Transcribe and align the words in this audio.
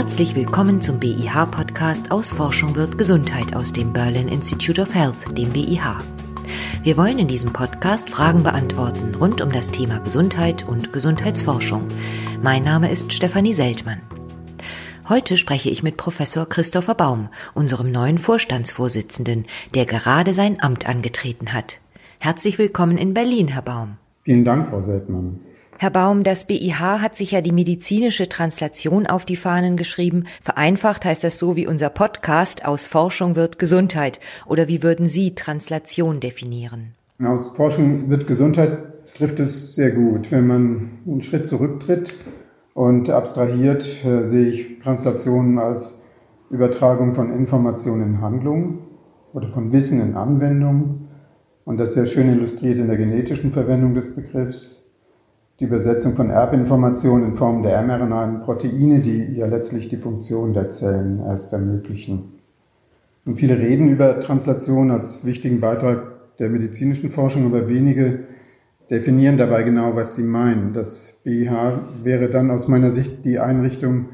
Herzlich 0.00 0.34
willkommen 0.34 0.80
zum 0.80 0.98
BIH-Podcast 0.98 2.10
aus 2.10 2.32
Forschung 2.32 2.74
wird 2.74 2.96
Gesundheit 2.96 3.54
aus 3.54 3.74
dem 3.74 3.92
Berlin 3.92 4.28
Institute 4.28 4.80
of 4.80 4.94
Health, 4.94 5.36
dem 5.36 5.50
BIH. 5.50 5.98
Wir 6.82 6.96
wollen 6.96 7.18
in 7.18 7.28
diesem 7.28 7.52
Podcast 7.52 8.08
Fragen 8.08 8.42
beantworten 8.42 9.14
rund 9.14 9.42
um 9.42 9.52
das 9.52 9.70
Thema 9.70 9.98
Gesundheit 9.98 10.66
und 10.66 10.90
Gesundheitsforschung. 10.94 11.86
Mein 12.42 12.64
Name 12.64 12.90
ist 12.90 13.12
Stefanie 13.12 13.52
Seltmann. 13.52 14.00
Heute 15.06 15.36
spreche 15.36 15.68
ich 15.68 15.82
mit 15.82 15.98
Professor 15.98 16.48
Christopher 16.48 16.94
Baum, 16.94 17.28
unserem 17.52 17.92
neuen 17.92 18.16
Vorstandsvorsitzenden, 18.16 19.44
der 19.74 19.84
gerade 19.84 20.32
sein 20.32 20.62
Amt 20.62 20.88
angetreten 20.88 21.52
hat. 21.52 21.76
Herzlich 22.20 22.56
willkommen 22.56 22.96
in 22.96 23.12
Berlin, 23.12 23.48
Herr 23.48 23.60
Baum. 23.60 23.98
Vielen 24.22 24.46
Dank, 24.46 24.70
Frau 24.70 24.80
Seltmann. 24.80 25.40
Herr 25.82 25.88
Baum, 25.88 26.24
das 26.24 26.44
BIH 26.44 27.00
hat 27.00 27.16
sich 27.16 27.30
ja 27.30 27.40
die 27.40 27.52
medizinische 27.52 28.28
Translation 28.28 29.06
auf 29.06 29.24
die 29.24 29.36
Fahnen 29.36 29.78
geschrieben. 29.78 30.24
Vereinfacht 30.42 31.06
heißt 31.06 31.24
das 31.24 31.38
so 31.38 31.56
wie 31.56 31.66
unser 31.66 31.88
Podcast, 31.88 32.66
aus 32.66 32.84
Forschung 32.84 33.34
wird 33.34 33.58
Gesundheit. 33.58 34.20
Oder 34.44 34.68
wie 34.68 34.82
würden 34.82 35.06
Sie 35.06 35.34
Translation 35.34 36.20
definieren? 36.20 36.92
Aus 37.24 37.56
Forschung 37.56 38.10
wird 38.10 38.26
Gesundheit 38.26 38.76
trifft 39.14 39.40
es 39.40 39.74
sehr 39.74 39.92
gut. 39.92 40.30
Wenn 40.30 40.46
man 40.46 40.90
einen 41.06 41.22
Schritt 41.22 41.46
zurücktritt 41.46 42.14
und 42.74 43.08
abstrahiert, 43.08 44.04
äh, 44.04 44.24
sehe 44.24 44.48
ich 44.48 44.80
Translationen 44.80 45.58
als 45.58 46.04
Übertragung 46.50 47.14
von 47.14 47.32
Informationen 47.32 48.02
in 48.02 48.20
Handlung 48.20 48.80
oder 49.32 49.48
von 49.48 49.72
Wissen 49.72 49.98
in 50.02 50.14
Anwendung. 50.14 51.08
Und 51.64 51.78
das 51.78 51.94
sehr 51.94 52.04
schön 52.04 52.30
illustriert 52.30 52.78
in 52.78 52.88
der 52.88 52.98
genetischen 52.98 53.50
Verwendung 53.50 53.94
des 53.94 54.14
Begriffs 54.14 54.89
die 55.60 55.64
Übersetzung 55.64 56.16
von 56.16 56.30
Erbinformationen 56.30 57.30
in 57.30 57.36
Form 57.36 57.62
der 57.62 57.82
mRNA-Proteine, 57.82 59.00
die 59.00 59.36
ja 59.36 59.46
letztlich 59.46 59.90
die 59.90 59.98
Funktion 59.98 60.54
der 60.54 60.70
Zellen 60.70 61.20
erst 61.20 61.52
ermöglichen. 61.52 62.32
Und 63.26 63.36
viele 63.36 63.58
reden 63.58 63.90
über 63.90 64.20
Translation 64.20 64.90
als 64.90 65.22
wichtigen 65.22 65.60
Beitrag 65.60 66.36
der 66.38 66.48
medizinischen 66.48 67.10
Forschung, 67.10 67.44
aber 67.44 67.68
wenige 67.68 68.20
definieren 68.88 69.36
dabei 69.36 69.62
genau, 69.62 69.94
was 69.94 70.14
sie 70.14 70.22
meinen. 70.22 70.72
Das 70.72 71.20
BIH 71.24 71.78
wäre 72.02 72.30
dann 72.30 72.50
aus 72.50 72.66
meiner 72.66 72.90
Sicht 72.90 73.26
die 73.26 73.38
Einrichtung, 73.38 74.06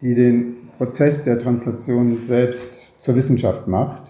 die 0.00 0.14
den 0.14 0.56
Prozess 0.78 1.22
der 1.22 1.38
Translation 1.38 2.22
selbst 2.22 2.86
zur 2.98 3.14
Wissenschaft 3.14 3.68
macht, 3.68 4.04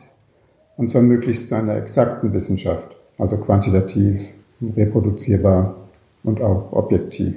und 0.77 0.92
zwar 0.92 1.03
möglichst 1.03 1.48
zu 1.48 1.56
einer 1.56 1.75
exakten 1.75 2.33
Wissenschaft, 2.33 2.97
also 3.19 3.36
quantitativ, 3.38 4.28
reproduzierbar 4.77 5.88
und 6.22 6.41
auch 6.41 6.72
objektiv. 6.72 7.34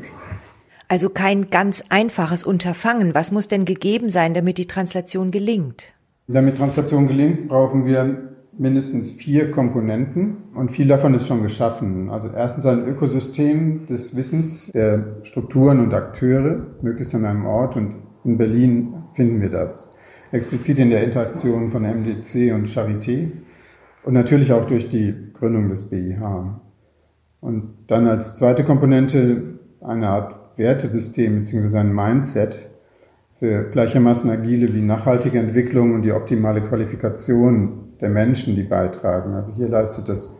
Also 0.87 1.09
kein 1.09 1.49
ganz 1.49 1.83
einfaches 1.89 2.43
Unterfangen. 2.43 3.15
Was 3.15 3.31
muss 3.31 3.47
denn 3.47 3.63
gegeben 3.65 4.09
sein, 4.09 4.33
damit 4.33 4.57
die 4.57 4.67
Translation 4.67 5.31
gelingt? 5.31 5.93
Damit 6.27 6.57
Translation 6.57 7.07
gelingt, 7.07 7.47
brauchen 7.47 7.85
wir 7.85 8.31
mindestens 8.57 9.11
vier 9.11 9.51
Komponenten 9.51 10.38
und 10.55 10.71
viel 10.71 10.88
davon 10.88 11.13
ist 11.13 11.27
schon 11.27 11.41
geschaffen. 11.41 12.09
Also 12.09 12.29
erstens 12.35 12.65
ein 12.65 12.85
Ökosystem 12.85 13.88
des 13.88 14.15
Wissens 14.15 14.69
der 14.73 15.23
Strukturen 15.23 15.79
und 15.79 15.93
Akteure, 15.93 16.67
möglichst 16.81 17.16
an 17.16 17.25
einem 17.25 17.45
Ort 17.45 17.75
und 17.75 17.95
in 18.23 18.38
Berlin 18.38 18.93
finden 19.13 19.41
wir 19.41 19.49
das. 19.49 19.93
Explizit 20.31 20.79
in 20.79 20.89
der 20.89 21.03
Interaktion 21.03 21.71
von 21.71 21.83
MDC 21.83 22.53
und 22.53 22.67
Charité 22.67 23.31
und 24.03 24.13
natürlich 24.13 24.51
auch 24.53 24.66
durch 24.66 24.89
die 24.89 25.13
Gründung 25.33 25.69
des 25.69 25.89
BIH. 25.89 26.61
Und 27.42 27.73
dann 27.88 28.08
als 28.08 28.36
zweite 28.36 28.64
Komponente 28.64 29.59
eine 29.81 30.08
Art 30.08 30.36
Wertesystem 30.58 31.39
bzw. 31.39 31.78
ein 31.78 31.94
Mindset 31.94 32.70
für 33.39 33.64
gleichermaßen 33.72 34.30
agile 34.30 34.73
wie 34.73 34.81
nachhaltige 34.81 35.39
Entwicklung 35.39 35.95
und 35.95 36.03
die 36.03 36.12
optimale 36.12 36.62
Qualifikation 36.62 37.95
der 38.00 38.09
Menschen, 38.09 38.56
die 38.56 38.63
beitragen. 38.63 39.34
Also 39.34 39.53
hier 39.53 39.68
leistet 39.68 40.07
das 40.07 40.31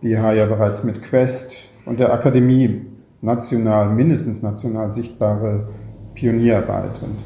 BH 0.00 0.34
ja 0.34 0.46
bereits 0.46 0.84
mit 0.84 1.02
Quest 1.02 1.68
und 1.86 1.98
der 1.98 2.12
Akademie 2.12 2.86
national, 3.20 3.90
mindestens 3.90 4.42
national 4.42 4.92
sichtbare 4.92 5.66
Pionierarbeit. 6.14 7.02
Und 7.02 7.16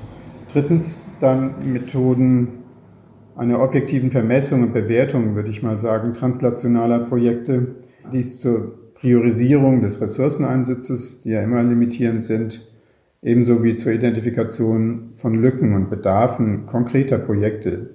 drittens 0.50 1.10
dann 1.20 1.72
Methoden 1.72 2.64
einer 3.36 3.60
objektiven 3.60 4.10
Vermessung 4.10 4.62
und 4.62 4.72
Bewertung, 4.72 5.34
würde 5.34 5.50
ich 5.50 5.62
mal 5.62 5.78
sagen, 5.78 6.14
translationaler 6.14 7.00
Projekte, 7.00 7.76
die 8.12 8.20
es 8.20 8.40
zur 8.40 8.87
Priorisierung 9.00 9.80
des 9.80 10.00
Ressourceneinsatzes, 10.00 11.20
die 11.20 11.30
ja 11.30 11.40
immer 11.40 11.62
limitierend 11.62 12.24
sind, 12.24 12.66
ebenso 13.22 13.62
wie 13.62 13.76
zur 13.76 13.92
Identifikation 13.92 15.12
von 15.14 15.40
Lücken 15.40 15.74
und 15.74 15.88
Bedarfen 15.88 16.66
konkreter 16.66 17.18
Projekte, 17.18 17.90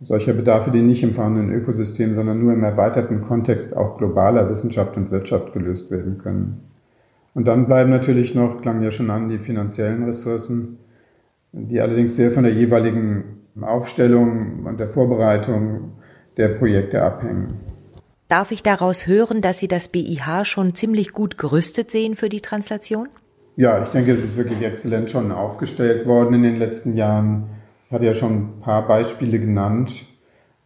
solcher 0.00 0.34
Bedarfe, 0.34 0.70
die 0.70 0.82
nicht 0.82 1.02
im 1.02 1.14
vorhandenen 1.14 1.52
Ökosystem, 1.52 2.14
sondern 2.14 2.40
nur 2.40 2.52
im 2.52 2.62
erweiterten 2.62 3.22
Kontext 3.22 3.76
auch 3.76 3.98
globaler 3.98 4.48
Wissenschaft 4.48 4.96
und 4.96 5.10
Wirtschaft 5.10 5.52
gelöst 5.52 5.90
werden 5.90 6.18
können. 6.18 6.60
Und 7.34 7.46
dann 7.48 7.66
bleiben 7.66 7.90
natürlich 7.90 8.34
noch, 8.34 8.62
klang 8.62 8.82
ja 8.82 8.90
schon 8.90 9.10
an, 9.10 9.28
die 9.28 9.38
finanziellen 9.38 10.04
Ressourcen, 10.04 10.78
die 11.52 11.80
allerdings 11.80 12.14
sehr 12.14 12.30
von 12.30 12.44
der 12.44 12.52
jeweiligen 12.52 13.42
Aufstellung 13.60 14.64
und 14.64 14.78
der 14.78 14.90
Vorbereitung 14.90 15.92
der 16.36 16.48
Projekte 16.48 17.02
abhängen. 17.02 17.65
Darf 18.28 18.50
ich 18.50 18.64
daraus 18.64 19.06
hören, 19.06 19.40
dass 19.40 19.60
Sie 19.60 19.68
das 19.68 19.86
BIH 19.88 20.44
schon 20.44 20.74
ziemlich 20.74 21.12
gut 21.12 21.38
gerüstet 21.38 21.92
sehen 21.92 22.16
für 22.16 22.28
die 22.28 22.40
Translation? 22.40 23.08
Ja, 23.54 23.84
ich 23.84 23.90
denke, 23.90 24.12
es 24.12 24.24
ist 24.24 24.36
wirklich 24.36 24.62
exzellent 24.62 25.12
schon 25.12 25.30
aufgestellt 25.30 26.08
worden 26.08 26.34
in 26.34 26.42
den 26.42 26.58
letzten 26.58 26.96
Jahren. 26.96 27.50
Ich 27.86 27.92
hatte 27.92 28.04
ja 28.04 28.14
schon 28.14 28.32
ein 28.32 28.60
paar 28.60 28.88
Beispiele 28.88 29.38
genannt, 29.38 30.06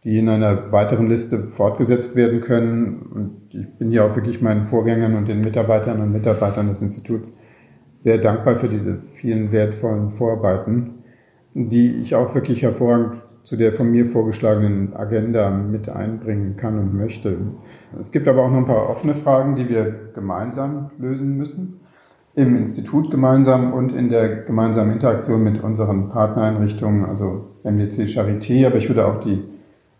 die 0.03 0.17
in 0.17 0.27
einer 0.27 0.71
weiteren 0.71 1.07
Liste 1.07 1.49
fortgesetzt 1.51 2.15
werden 2.15 2.41
können. 2.41 2.95
Und 3.13 3.53
ich 3.53 3.77
bin 3.77 3.91
ja 3.91 4.07
auch 4.07 4.15
wirklich 4.15 4.41
meinen 4.41 4.65
Vorgängern 4.65 5.13
und 5.13 5.27
den 5.27 5.41
Mitarbeitern 5.41 6.01
und 6.01 6.11
Mitarbeitern 6.11 6.67
des 6.67 6.81
Instituts 6.81 7.31
sehr 7.95 8.17
dankbar 8.17 8.55
für 8.55 8.69
diese 8.69 9.03
vielen 9.13 9.51
wertvollen 9.51 10.09
Vorarbeiten, 10.09 11.03
die 11.53 12.01
ich 12.01 12.15
auch 12.15 12.33
wirklich 12.33 12.63
hervorragend 12.63 13.21
zu 13.43 13.57
der 13.57 13.73
von 13.73 13.89
mir 13.89 14.05
vorgeschlagenen 14.05 14.95
Agenda 14.95 15.49
mit 15.49 15.89
einbringen 15.89 16.57
kann 16.57 16.77
und 16.77 16.93
möchte. 16.93 17.37
Es 17.99 18.11
gibt 18.11 18.27
aber 18.27 18.43
auch 18.43 18.51
noch 18.51 18.59
ein 18.59 18.67
paar 18.67 18.89
offene 18.89 19.15
Fragen, 19.15 19.55
die 19.55 19.69
wir 19.69 20.11
gemeinsam 20.13 20.91
lösen 20.99 21.37
müssen. 21.37 21.79
Im 22.33 22.55
Institut 22.55 23.11
gemeinsam 23.11 23.73
und 23.73 23.91
in 23.91 24.09
der 24.09 24.43
gemeinsamen 24.43 24.93
Interaktion 24.93 25.43
mit 25.43 25.61
unseren 25.61 26.09
Partnereinrichtungen, 26.09 27.05
also 27.05 27.47
MDC 27.63 28.07
Charité, 28.07 28.65
aber 28.67 28.77
ich 28.77 28.87
würde 28.87 29.05
auch 29.05 29.19
die 29.19 29.43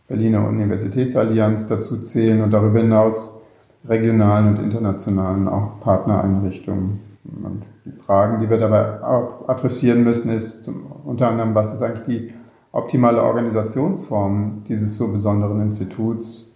Berliner 0.08 0.48
Universitätsallianz 0.48 1.68
dazu 1.68 2.00
zählen 2.02 2.42
und 2.42 2.52
darüber 2.52 2.80
hinaus 2.80 3.42
regionalen 3.88 4.56
und 4.56 4.64
internationalen 4.64 5.48
auch 5.48 5.80
Partnereinrichtungen. 5.82 7.00
Und 7.44 7.64
die 7.86 7.92
Fragen, 7.92 8.42
die 8.42 8.50
wir 8.50 8.58
dabei 8.58 9.04
auch 9.04 9.48
adressieren 9.50 10.04
müssen, 10.04 10.30
ist 10.30 10.64
zum, 10.64 10.86
unter 11.04 11.30
anderem, 11.30 11.56
was 11.56 11.74
ist 11.74 11.82
eigentlich 11.82 12.04
die 12.04 12.34
optimale 12.72 13.22
Organisationsform 13.24 14.64
dieses 14.68 14.96
so 14.96 15.12
besonderen 15.12 15.62
Instituts 15.62 16.52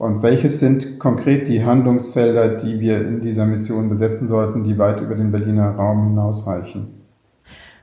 und 0.00 0.22
welches 0.22 0.60
sind 0.60 0.98
konkret 0.98 1.46
die 1.46 1.62
Handlungsfelder, 1.62 2.56
die 2.56 2.80
wir 2.80 3.06
in 3.06 3.20
dieser 3.20 3.44
Mission 3.44 3.90
besetzen 3.90 4.28
sollten, 4.28 4.64
die 4.64 4.78
weit 4.78 5.02
über 5.02 5.14
den 5.14 5.30
Berliner 5.30 5.72
Raum 5.76 6.08
hinausreichen? 6.08 7.00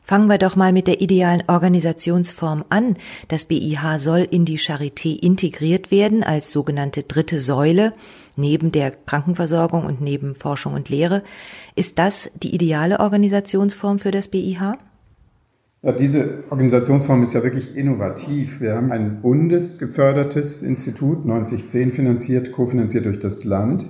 Fangen 0.01 0.27
wir 0.27 0.39
doch 0.39 0.55
mal 0.55 0.73
mit 0.73 0.87
der 0.87 1.01
idealen 1.01 1.43
Organisationsform 1.47 2.65
an. 2.69 2.95
Das 3.27 3.45
BIH 3.45 3.99
soll 3.99 4.21
in 4.21 4.45
die 4.45 4.57
Charité 4.57 5.15
integriert 5.21 5.91
werden 5.91 6.23
als 6.23 6.51
sogenannte 6.51 7.03
dritte 7.03 7.39
Säule 7.39 7.93
neben 8.35 8.71
der 8.71 8.89
Krankenversorgung 8.89 9.85
und 9.85 10.01
neben 10.01 10.33
Forschung 10.33 10.73
und 10.73 10.89
Lehre. 10.89 11.21
Ist 11.75 11.99
das 11.99 12.31
die 12.41 12.55
ideale 12.55 12.99
Organisationsform 12.99 13.99
für 13.99 14.09
das 14.09 14.29
BIH? 14.29 14.79
Ja, 15.87 15.93
diese 15.93 16.43
Organisationsform 16.49 17.23
ist 17.23 17.33
ja 17.33 17.43
wirklich 17.43 17.77
innovativ. 17.77 18.59
Wir 18.59 18.75
haben 18.75 18.91
ein 18.91 19.21
bundesgefördertes 19.21 20.61
Institut, 20.61 21.25
9010 21.25 21.93
finanziert, 21.93 22.51
kofinanziert 22.51 23.05
durch 23.05 23.19
das 23.19 23.45
Land, 23.45 23.85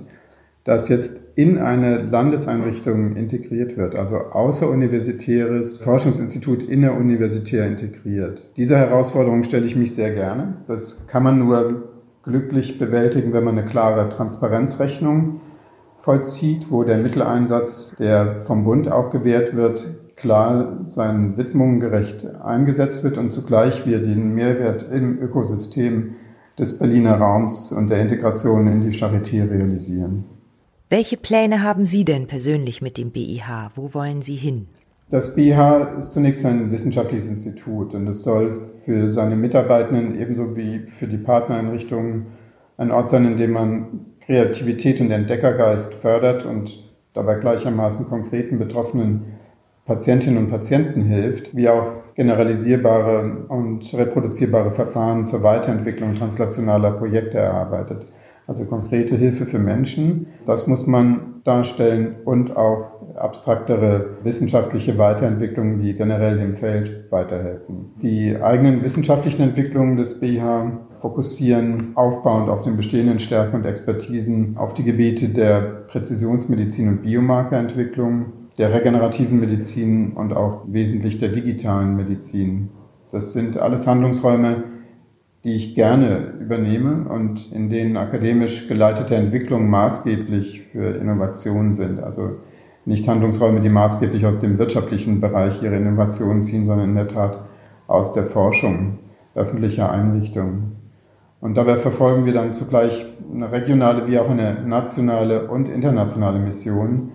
das 0.62 0.88
jetzt 0.88 1.20
in 1.34 1.58
eine 1.58 2.00
Landeseinrichtung 2.02 3.16
integriert 3.16 3.76
wird, 3.76 3.96
also 3.96 4.14
außeruniversitäres 4.16 5.80
Forschungsinstitut 5.80 6.62
inneruniversitär 6.62 7.66
integriert. 7.66 8.44
Diese 8.56 8.76
Herausforderung 8.76 9.42
stelle 9.42 9.66
ich 9.66 9.74
mich 9.74 9.96
sehr 9.96 10.12
gerne. 10.12 10.58
Das 10.68 11.08
kann 11.08 11.24
man 11.24 11.40
nur 11.40 11.94
glücklich 12.22 12.78
bewältigen, 12.78 13.32
wenn 13.32 13.42
man 13.42 13.58
eine 13.58 13.68
klare 13.68 14.08
Transparenzrechnung 14.08 15.40
vollzieht, 16.02 16.70
wo 16.70 16.84
der 16.84 16.98
Mitteleinsatz, 16.98 17.96
der 17.98 18.44
vom 18.46 18.62
Bund 18.62 18.88
auch 18.88 19.10
gewährt 19.10 19.56
wird, 19.56 19.97
klar 20.18 20.84
seinen 20.88 21.36
Widmungen 21.36 21.80
gerecht 21.80 22.26
eingesetzt 22.42 23.04
wird 23.04 23.18
und 23.18 23.30
zugleich 23.30 23.86
wir 23.86 24.00
den 24.00 24.34
Mehrwert 24.34 24.86
im 24.92 25.20
Ökosystem 25.20 26.14
des 26.58 26.78
Berliner 26.78 27.18
Raums 27.18 27.72
und 27.72 27.88
der 27.88 28.00
Integration 28.00 28.66
in 28.66 28.80
die 28.80 28.96
Charité 28.96 29.48
realisieren. 29.48 30.24
Welche 30.90 31.16
Pläne 31.16 31.62
haben 31.62 31.86
Sie 31.86 32.04
denn 32.04 32.26
persönlich 32.26 32.82
mit 32.82 32.98
dem 32.98 33.10
BIH? 33.10 33.72
Wo 33.74 33.94
wollen 33.94 34.22
Sie 34.22 34.36
hin? 34.36 34.68
Das 35.10 35.34
BH 35.34 35.96
ist 35.98 36.12
zunächst 36.12 36.44
ein 36.44 36.70
wissenschaftliches 36.70 37.28
Institut 37.28 37.94
und 37.94 38.08
es 38.08 38.22
soll 38.22 38.70
für 38.84 39.08
seine 39.08 39.36
Mitarbeitenden 39.36 40.20
ebenso 40.20 40.56
wie 40.56 40.80
für 40.80 41.06
die 41.06 41.16
Partnereinrichtungen 41.16 42.26
ein 42.76 42.90
Ort 42.90 43.10
sein, 43.10 43.24
in 43.24 43.36
dem 43.36 43.52
man 43.52 43.86
Kreativität 44.26 45.00
und 45.00 45.10
Entdeckergeist 45.10 45.94
fördert 45.94 46.44
und 46.44 46.84
dabei 47.14 47.36
gleichermaßen 47.36 48.06
konkreten 48.08 48.58
betroffenen 48.58 49.37
Patientinnen 49.88 50.38
und 50.38 50.50
Patienten 50.50 51.00
hilft, 51.00 51.56
wie 51.56 51.66
auch 51.68 51.94
generalisierbare 52.14 53.46
und 53.48 53.92
reproduzierbare 53.94 54.70
Verfahren 54.70 55.24
zur 55.24 55.42
Weiterentwicklung 55.42 56.14
translationaler 56.14 56.90
Projekte 56.90 57.38
erarbeitet. 57.38 58.04
Also 58.46 58.66
konkrete 58.66 59.16
Hilfe 59.16 59.46
für 59.46 59.58
Menschen, 59.58 60.26
das 60.44 60.66
muss 60.66 60.86
man 60.86 61.40
darstellen 61.44 62.16
und 62.26 62.54
auch 62.54 63.14
abstraktere 63.16 64.18
wissenschaftliche 64.24 64.98
Weiterentwicklungen, 64.98 65.80
die 65.80 65.94
generell 65.94 66.36
dem 66.36 66.54
Feld 66.56 67.10
weiterhelfen. 67.10 67.92
Die 68.02 68.36
eigenen 68.36 68.82
wissenschaftlichen 68.82 69.40
Entwicklungen 69.40 69.96
des 69.96 70.20
BH 70.20 70.80
fokussieren 71.00 71.92
aufbauend 71.94 72.50
auf 72.50 72.62
den 72.62 72.76
bestehenden 72.76 73.18
Stärken 73.20 73.56
und 73.56 73.64
Expertisen 73.64 74.56
auf 74.58 74.74
die 74.74 74.84
Gebiete 74.84 75.30
der 75.30 75.60
Präzisionsmedizin 75.88 76.88
und 76.88 77.02
Biomarkerentwicklung, 77.02 78.32
der 78.58 78.74
regenerativen 78.74 79.38
Medizin 79.38 80.12
und 80.12 80.32
auch 80.32 80.62
wesentlich 80.66 81.18
der 81.18 81.28
digitalen 81.28 81.96
Medizin. 81.96 82.70
Das 83.10 83.32
sind 83.32 83.56
alles 83.56 83.86
Handlungsräume, 83.86 84.64
die 85.44 85.54
ich 85.54 85.76
gerne 85.76 86.34
übernehme 86.40 87.08
und 87.08 87.52
in 87.52 87.70
denen 87.70 87.96
akademisch 87.96 88.66
geleitete 88.66 89.14
Entwicklungen 89.14 89.70
maßgeblich 89.70 90.62
für 90.72 90.96
Innovationen 90.96 91.74
sind. 91.74 92.02
Also 92.02 92.32
nicht 92.84 93.06
Handlungsräume, 93.06 93.60
die 93.60 93.68
maßgeblich 93.68 94.26
aus 94.26 94.40
dem 94.40 94.58
wirtschaftlichen 94.58 95.20
Bereich 95.20 95.62
ihre 95.62 95.76
Innovationen 95.76 96.42
ziehen, 96.42 96.66
sondern 96.66 96.90
in 96.90 96.96
der 96.96 97.08
Tat 97.08 97.44
aus 97.86 98.12
der 98.12 98.24
Forschung 98.24 98.98
öffentlicher 99.34 99.90
Einrichtungen. 99.90 100.76
Und 101.40 101.54
dabei 101.54 101.76
verfolgen 101.76 102.26
wir 102.26 102.32
dann 102.32 102.54
zugleich 102.54 103.06
eine 103.32 103.52
regionale 103.52 104.08
wie 104.08 104.18
auch 104.18 104.28
eine 104.28 104.66
nationale 104.66 105.48
und 105.48 105.68
internationale 105.68 106.40
Mission, 106.40 107.12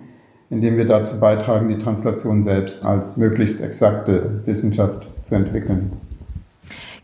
indem 0.54 0.76
wir 0.76 0.84
dazu 0.84 1.18
beitragen, 1.18 1.68
die 1.68 1.78
Translation 1.78 2.44
selbst 2.44 2.86
als 2.86 3.16
möglichst 3.16 3.60
exakte 3.60 4.40
Wissenschaft 4.44 5.04
zu 5.22 5.34
entwickeln. 5.34 5.90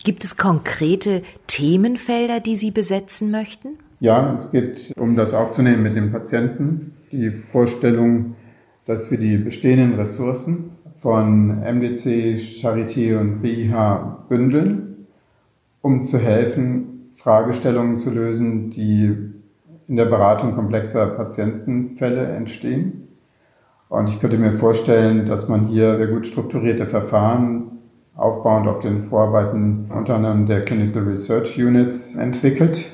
Gibt 0.05 0.23
es 0.23 0.37
konkrete 0.37 1.23
Themenfelder, 1.49 2.38
die 2.38 2.55
Sie 2.55 2.70
besetzen 2.70 3.32
möchten? 3.32 3.70
Ja, 3.99 4.32
es 4.35 4.52
geht 4.52 4.94
um 4.97 5.17
das 5.17 5.35
aufzunehmen 5.35 5.82
mit 5.82 5.97
dem 5.97 6.12
Patienten, 6.12 6.93
die 7.11 7.32
Vorstellung, 7.32 8.37
dass 8.87 9.11
wir 9.11 9.19
die 9.19 9.37
bestehenden 9.37 9.99
Ressourcen 9.99 10.70
von 11.00 11.58
MDC, 11.58 12.38
Charité 12.38 13.19
und 13.19 13.43
BIH 13.43 14.26
bündeln, 14.29 15.06
um 15.82 16.05
zu 16.05 16.19
helfen, 16.19 17.11
Fragestellungen 17.17 17.96
zu 17.96 18.11
lösen, 18.11 18.70
die 18.70 19.17
in 19.88 19.96
der 19.96 20.05
Beratung 20.05 20.55
komplexer 20.55 21.05
Patientenfälle 21.08 22.26
entstehen. 22.29 23.08
Und 23.90 24.08
ich 24.08 24.20
könnte 24.20 24.38
mir 24.38 24.52
vorstellen, 24.52 25.26
dass 25.26 25.48
man 25.48 25.66
hier 25.66 25.96
sehr 25.96 26.06
gut 26.06 26.25
strukturierte 26.25 26.87
Verfahren 26.87 27.72
aufbauend 28.14 28.69
auf 28.69 28.78
den 28.78 29.00
Vorarbeiten 29.00 29.90
unter 29.92 30.14
anderem 30.14 30.46
der 30.46 30.64
Clinical 30.64 31.02
Research 31.02 31.58
Units 31.58 32.14
entwickelt, 32.14 32.87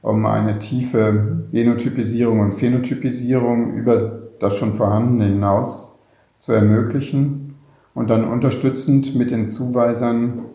um 0.00 0.24
eine 0.24 0.58
tiefe 0.58 1.44
Genotypisierung 1.52 2.40
und 2.40 2.54
Phänotypisierung 2.54 3.74
über 3.74 4.30
das 4.40 4.56
schon 4.56 4.72
vorhandene 4.72 5.26
hinaus 5.26 5.94
zu 6.38 6.52
ermöglichen 6.52 7.56
und 7.94 8.08
dann 8.08 8.24
unterstützend 8.24 9.14
mit 9.14 9.30
den 9.30 9.46
Zuweisern 9.46 10.46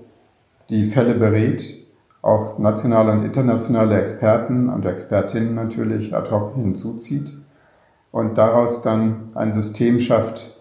die 0.72 0.86
Fälle 0.88 1.14
berät, 1.14 1.76
auch 2.24 2.58
nationale 2.58 3.12
und 3.12 3.24
internationale 3.24 4.02
Experten 4.02 4.68
und 4.68 4.84
Expertinnen 4.84 5.54
natürlich 5.54 6.16
ad 6.16 6.32
hoc 6.32 6.56
hinzuzieht 6.56 7.38
und 8.16 8.38
daraus 8.38 8.82
dann 8.82 9.34
ein 9.36 9.52
System 9.52 10.00
schafft, 10.00 10.56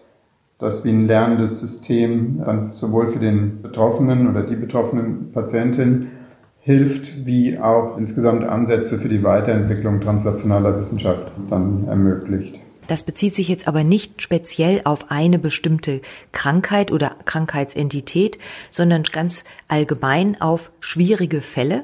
das 0.59 0.83
wie 0.83 0.89
ein 0.89 1.07
lernendes 1.07 1.61
System 1.61 2.41
dann 2.43 2.73
sowohl 2.73 3.07
für 3.07 3.19
den 3.19 3.61
Betroffenen 3.61 4.29
oder 4.29 4.43
die 4.43 4.57
betroffenen 4.57 5.31
Patientin 5.31 6.11
hilft, 6.59 7.25
wie 7.25 7.57
auch 7.57 7.97
insgesamt 7.97 8.43
Ansätze 8.43 8.99
für 8.99 9.07
die 9.07 9.23
Weiterentwicklung 9.23 10.01
translationaler 10.01 10.77
Wissenschaft 10.77 11.31
dann 11.49 11.87
ermöglicht. 11.87 12.59
Das 12.87 13.03
bezieht 13.03 13.35
sich 13.35 13.47
jetzt 13.47 13.69
aber 13.69 13.85
nicht 13.85 14.21
speziell 14.21 14.81
auf 14.83 15.09
eine 15.09 15.39
bestimmte 15.39 16.01
Krankheit 16.33 16.91
oder 16.91 17.15
Krankheitsentität, 17.23 18.37
sondern 18.69 19.03
ganz 19.03 19.45
allgemein 19.69 20.41
auf 20.41 20.71
schwierige 20.81 21.39
Fälle. 21.39 21.83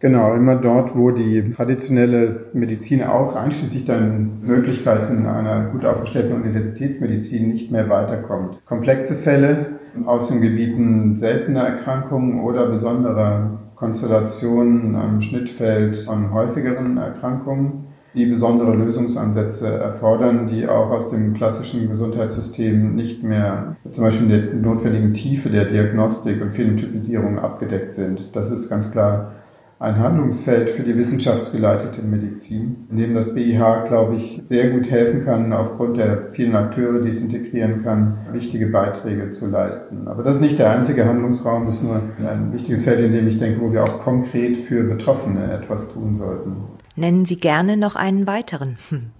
Genau, 0.00 0.32
immer 0.34 0.54
dort, 0.54 0.96
wo 0.96 1.10
die 1.10 1.50
traditionelle 1.50 2.46
Medizin 2.52 3.02
auch 3.02 3.34
einschließlich 3.34 3.84
dann 3.84 4.40
Möglichkeiten 4.42 5.26
einer 5.26 5.70
gut 5.70 5.84
aufgestellten 5.84 6.34
Universitätsmedizin 6.34 7.48
nicht 7.48 7.72
mehr 7.72 7.88
weiterkommt. 7.88 8.64
Komplexe 8.66 9.16
Fälle 9.16 9.78
aus 10.06 10.28
den 10.28 10.40
Gebieten 10.40 11.16
seltener 11.16 11.64
Erkrankungen 11.64 12.40
oder 12.40 12.66
besonderer 12.66 13.58
Konstellationen 13.74 14.94
am 14.94 15.20
Schnittfeld 15.20 15.96
von 15.96 16.32
häufigeren 16.32 16.96
Erkrankungen, 16.96 17.88
die 18.14 18.26
besondere 18.26 18.76
Lösungsansätze 18.76 19.68
erfordern, 19.68 20.46
die 20.46 20.68
auch 20.68 20.90
aus 20.90 21.10
dem 21.10 21.34
klassischen 21.34 21.88
Gesundheitssystem 21.88 22.94
nicht 22.94 23.24
mehr 23.24 23.76
zum 23.90 24.04
Beispiel 24.04 24.30
in 24.30 24.30
der 24.30 24.54
notwendigen 24.54 25.12
Tiefe 25.12 25.50
der 25.50 25.64
Diagnostik 25.64 26.40
und 26.40 26.52
Phänotypisierung 26.52 27.40
abgedeckt 27.40 27.92
sind. 27.92 28.30
Das 28.34 28.50
ist 28.50 28.68
ganz 28.68 28.92
klar 28.92 29.32
ein 29.80 29.96
Handlungsfeld 29.96 30.70
für 30.70 30.82
die 30.82 30.98
wissenschaftsgeleitete 30.98 32.02
Medizin, 32.02 32.88
in 32.90 32.96
dem 32.96 33.14
das 33.14 33.32
BIH, 33.32 33.86
glaube 33.86 34.16
ich, 34.16 34.38
sehr 34.40 34.70
gut 34.70 34.90
helfen 34.90 35.24
kann, 35.24 35.52
aufgrund 35.52 35.98
der 35.98 36.32
vielen 36.32 36.56
Akteure, 36.56 37.00
die 37.00 37.10
es 37.10 37.20
integrieren 37.20 37.84
kann, 37.84 38.18
wichtige 38.32 38.66
Beiträge 38.66 39.30
zu 39.30 39.46
leisten. 39.46 40.08
Aber 40.08 40.24
das 40.24 40.36
ist 40.36 40.42
nicht 40.42 40.58
der 40.58 40.70
einzige 40.70 41.04
Handlungsraum, 41.04 41.66
das 41.66 41.76
ist 41.76 41.84
nur 41.84 42.02
ein 42.28 42.52
wichtiges 42.52 42.84
Feld, 42.84 43.00
in 43.00 43.12
dem 43.12 43.28
ich 43.28 43.38
denke, 43.38 43.60
wo 43.60 43.72
wir 43.72 43.84
auch 43.84 44.00
konkret 44.00 44.56
für 44.56 44.82
Betroffene 44.82 45.52
etwas 45.52 45.88
tun 45.92 46.16
sollten. 46.16 46.56
Nennen 46.96 47.24
Sie 47.24 47.36
gerne 47.36 47.76
noch 47.76 47.94
einen 47.94 48.26
weiteren. 48.26 48.76
Hm. 48.88 49.10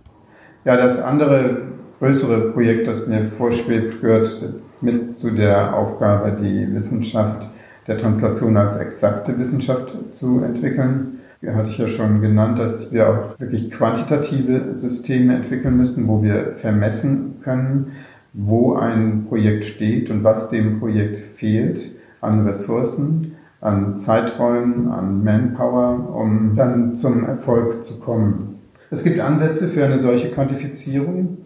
Ja, 0.64 0.76
das 0.76 0.98
andere 0.98 1.68
größere 2.00 2.50
Projekt, 2.50 2.88
das 2.88 3.06
mir 3.06 3.26
vorschwebt, 3.26 4.00
gehört 4.00 4.42
mit 4.80 5.16
zu 5.16 5.30
der 5.30 5.76
Aufgabe, 5.76 6.36
die 6.40 6.74
Wissenschaft 6.74 7.48
der 7.88 7.96
Translation 7.96 8.56
als 8.56 8.76
exakte 8.76 9.38
Wissenschaft 9.38 9.92
zu 10.10 10.42
entwickeln. 10.44 11.20
Hier 11.40 11.54
hatte 11.54 11.70
ich 11.70 11.78
ja 11.78 11.88
schon 11.88 12.20
genannt, 12.20 12.58
dass 12.58 12.92
wir 12.92 13.08
auch 13.08 13.40
wirklich 13.40 13.70
quantitative 13.70 14.74
Systeme 14.76 15.34
entwickeln 15.36 15.76
müssen, 15.76 16.06
wo 16.06 16.22
wir 16.22 16.52
vermessen 16.56 17.36
können, 17.42 17.92
wo 18.34 18.74
ein 18.74 19.24
Projekt 19.28 19.64
steht 19.64 20.10
und 20.10 20.22
was 20.22 20.50
dem 20.50 20.78
Projekt 20.78 21.16
fehlt 21.16 21.92
an 22.20 22.44
Ressourcen, 22.46 23.36
an 23.60 23.96
Zeiträumen, 23.96 24.88
an 24.88 25.24
Manpower, 25.24 26.14
um 26.14 26.54
dann 26.54 26.94
zum 26.94 27.24
Erfolg 27.24 27.82
zu 27.82 28.00
kommen. 28.00 28.58
Es 28.90 29.02
gibt 29.02 29.18
Ansätze 29.20 29.68
für 29.68 29.84
eine 29.84 29.98
solche 29.98 30.30
Quantifizierung, 30.30 31.38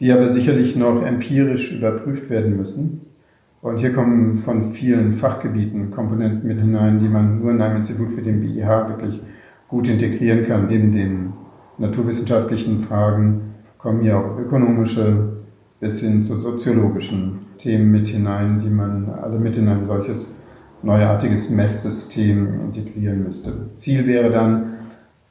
die 0.00 0.12
aber 0.12 0.32
sicherlich 0.32 0.76
noch 0.76 1.04
empirisch 1.04 1.72
überprüft 1.72 2.30
werden 2.30 2.56
müssen. 2.56 3.03
Und 3.64 3.78
hier 3.78 3.94
kommen 3.94 4.34
von 4.34 4.72
vielen 4.72 5.14
Fachgebieten 5.14 5.90
Komponenten 5.90 6.46
mit 6.46 6.60
hinein, 6.60 6.98
die 6.98 7.08
man 7.08 7.40
nur 7.40 7.50
in 7.50 7.62
einem 7.62 7.76
Institut 7.76 8.14
wie 8.14 8.20
dem 8.20 8.42
BIH 8.42 8.88
wirklich 8.90 9.22
gut 9.68 9.88
integrieren 9.88 10.44
kann. 10.46 10.66
Neben 10.66 10.92
den 10.92 11.32
naturwissenschaftlichen 11.78 12.82
Fragen 12.82 13.54
kommen 13.78 14.02
hier 14.02 14.18
auch 14.18 14.38
ökonomische 14.38 15.38
bis 15.80 15.98
hin 16.00 16.22
zu 16.24 16.36
soziologischen 16.36 17.38
Themen 17.56 17.90
mit 17.90 18.08
hinein, 18.08 18.60
die 18.60 18.68
man 18.68 19.08
alle 19.08 19.38
mit 19.38 19.56
in 19.56 19.66
ein 19.68 19.86
solches 19.86 20.38
neuartiges 20.82 21.48
Messsystem 21.48 22.60
integrieren 22.66 23.24
müsste. 23.24 23.70
Ziel 23.76 24.06
wäre 24.06 24.28
dann 24.28 24.74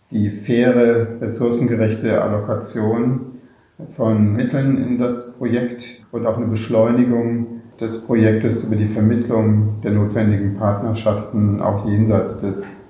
die 0.10 0.32
faire, 0.32 1.22
ressourcengerechte 1.22 2.20
Allokation 2.20 3.34
von 3.96 4.34
Mitteln 4.34 4.84
in 4.84 4.98
das 4.98 5.34
Projekt 5.34 6.04
und 6.12 6.26
auch 6.26 6.38
eine 6.38 6.48
Beschleunigung 6.48 7.53
des 7.84 8.06
Projektes 8.06 8.64
über 8.64 8.76
die 8.76 8.88
Vermittlung 8.88 9.82
der 9.84 9.92
notwendigen 9.92 10.56
Partnerschaften 10.56 11.62
auch 11.62 11.86
jenseits 11.88 12.40
des 12.40 12.82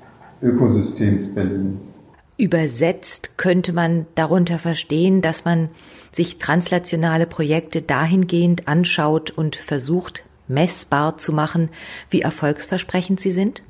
Ökosystems 0.41 1.33
Berlin. 1.33 1.79
Übersetzt 2.37 3.37
könnte 3.37 3.73
man 3.73 4.05
darunter 4.15 4.59
verstehen, 4.59 5.21
dass 5.21 5.45
man 5.45 5.69
sich 6.11 6.37
translationale 6.37 7.25
Projekte 7.25 7.81
dahingehend 7.81 8.67
anschaut 8.67 9.31
und 9.31 9.55
versucht, 9.55 10.23
messbar 10.47 11.17
zu 11.17 11.33
machen, 11.33 11.69
wie 12.09 12.21
erfolgsversprechend 12.21 13.19
sie 13.19 13.31
sind? 13.31 13.63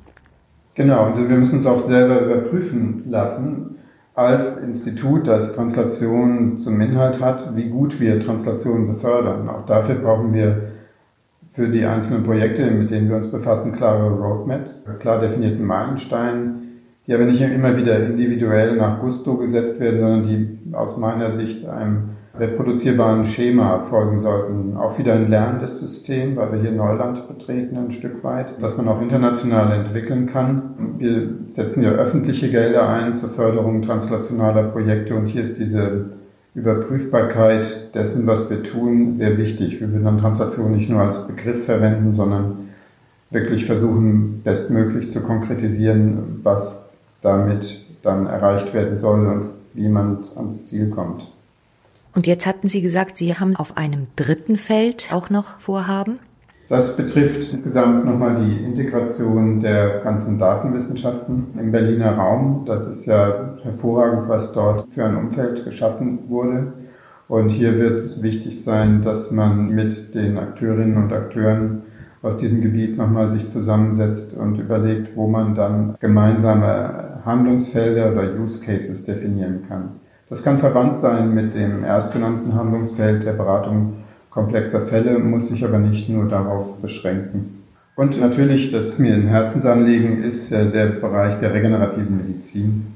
Genau, 0.74 1.06
und 1.06 1.28
wir 1.28 1.36
müssen 1.36 1.56
uns 1.56 1.66
auch 1.66 1.78
selber 1.78 2.20
überprüfen 2.20 3.04
lassen, 3.08 3.76
als 4.14 4.56
Institut, 4.58 5.26
das 5.26 5.54
Translation 5.54 6.58
zum 6.58 6.80
Inhalt 6.80 7.20
hat, 7.20 7.56
wie 7.56 7.68
gut 7.68 8.00
wir 8.00 8.20
Translation 8.20 8.86
befördern. 8.86 9.48
Auch 9.48 9.66
dafür 9.66 9.96
brauchen 9.96 10.32
wir 10.32 10.73
für 11.54 11.68
die 11.68 11.84
einzelnen 11.86 12.24
Projekte, 12.24 12.68
mit 12.70 12.90
denen 12.90 13.08
wir 13.08 13.16
uns 13.16 13.30
befassen, 13.30 13.72
klare 13.72 14.10
Roadmaps, 14.10 14.90
klar 14.98 15.20
definierten 15.20 15.64
Meilensteine, 15.64 16.54
die 17.06 17.14
aber 17.14 17.24
nicht 17.24 17.40
immer 17.40 17.76
wieder 17.76 18.04
individuell 18.04 18.76
nach 18.76 19.00
Gusto 19.00 19.36
gesetzt 19.36 19.78
werden, 19.78 20.00
sondern 20.00 20.22
die 20.24 20.74
aus 20.74 20.96
meiner 20.96 21.30
Sicht 21.30 21.64
einem 21.64 22.10
reproduzierbaren 22.36 23.24
Schema 23.24 23.80
folgen 23.84 24.18
sollten. 24.18 24.76
Auch 24.76 24.98
wieder 24.98 25.14
ein 25.14 25.30
lernendes 25.30 25.78
System, 25.78 26.34
weil 26.34 26.52
wir 26.52 26.60
hier 26.60 26.72
Neuland 26.72 27.28
betreten 27.28 27.76
ein 27.76 27.92
Stück 27.92 28.24
weit, 28.24 28.54
das 28.60 28.76
man 28.76 28.88
auch 28.88 29.00
international 29.00 29.70
entwickeln 29.72 30.26
kann. 30.26 30.96
Wir 30.98 31.28
setzen 31.50 31.84
ja 31.84 31.90
öffentliche 31.90 32.50
Gelder 32.50 32.88
ein 32.88 33.14
zur 33.14 33.28
Förderung 33.28 33.82
translationaler 33.82 34.64
Projekte 34.64 35.14
und 35.14 35.26
hier 35.26 35.42
ist 35.42 35.58
diese 35.58 36.06
Überprüfbarkeit 36.54 37.94
dessen, 37.94 38.26
was 38.26 38.48
wir 38.48 38.62
tun, 38.62 39.14
sehr 39.14 39.36
wichtig. 39.38 39.80
Wir 39.80 39.90
würden 39.90 40.04
dann 40.04 40.20
Translation 40.20 40.76
nicht 40.76 40.88
nur 40.88 41.00
als 41.00 41.26
Begriff 41.26 41.64
verwenden, 41.64 42.14
sondern 42.14 42.68
wirklich 43.30 43.66
versuchen, 43.66 44.42
bestmöglich 44.42 45.10
zu 45.10 45.20
konkretisieren, 45.22 46.40
was 46.44 46.84
damit 47.22 47.84
dann 48.02 48.26
erreicht 48.26 48.72
werden 48.72 48.98
soll 48.98 49.26
und 49.26 49.50
wie 49.72 49.88
man 49.88 50.18
ans 50.36 50.68
Ziel 50.68 50.90
kommt. 50.90 51.24
Und 52.14 52.28
jetzt 52.28 52.46
hatten 52.46 52.68
Sie 52.68 52.80
gesagt, 52.80 53.16
Sie 53.16 53.34
haben 53.34 53.56
auf 53.56 53.76
einem 53.76 54.06
dritten 54.14 54.56
Feld 54.56 55.12
auch 55.12 55.30
noch 55.30 55.58
Vorhaben? 55.58 56.20
Das 56.68 56.96
betrifft 56.96 57.50
insgesamt 57.50 58.06
nochmal 58.06 58.42
die 58.42 58.64
Integration 58.64 59.60
der 59.60 60.00
ganzen 60.00 60.38
Datenwissenschaften 60.38 61.48
im 61.60 61.70
Berliner 61.70 62.16
Raum. 62.16 62.62
Das 62.64 62.86
ist 62.86 63.04
ja 63.04 63.56
hervorragend, 63.62 64.28
was 64.28 64.52
dort 64.52 64.90
für 64.92 65.04
ein 65.04 65.16
Umfeld 65.16 65.64
geschaffen 65.64 66.20
wurde. 66.28 66.72
Und 67.28 67.50
hier 67.50 67.78
wird 67.78 67.98
es 67.98 68.22
wichtig 68.22 68.62
sein, 68.62 69.02
dass 69.02 69.30
man 69.30 69.70
mit 69.70 70.14
den 70.14 70.38
Akteurinnen 70.38 70.96
und 70.96 71.12
Akteuren 71.12 71.82
aus 72.22 72.38
diesem 72.38 72.62
Gebiet 72.62 72.96
nochmal 72.96 73.30
sich 73.30 73.48
zusammensetzt 73.48 74.34
und 74.34 74.58
überlegt, 74.58 75.14
wo 75.14 75.26
man 75.26 75.54
dann 75.54 75.96
gemeinsame 76.00 77.20
Handlungsfelder 77.26 78.12
oder 78.12 78.40
Use 78.40 78.64
Cases 78.64 79.04
definieren 79.04 79.64
kann. 79.68 80.00
Das 80.30 80.42
kann 80.42 80.58
verwandt 80.58 80.96
sein 80.96 81.34
mit 81.34 81.54
dem 81.54 81.84
erstgenannten 81.84 82.54
Handlungsfeld 82.54 83.24
der 83.24 83.34
Beratung 83.34 84.03
komplexer 84.34 84.80
Fälle, 84.80 85.20
muss 85.20 85.46
sich 85.46 85.64
aber 85.64 85.78
nicht 85.78 86.08
nur 86.08 86.28
darauf 86.28 86.78
beschränken. 86.78 87.62
Und 87.96 88.18
natürlich, 88.20 88.72
das 88.72 88.98
mir 88.98 89.14
ein 89.14 89.28
Herzensanliegen 89.28 90.24
ist, 90.24 90.50
äh, 90.50 90.70
der 90.70 90.86
Bereich 90.86 91.38
der 91.38 91.54
regenerativen 91.54 92.16
Medizin. 92.16 92.86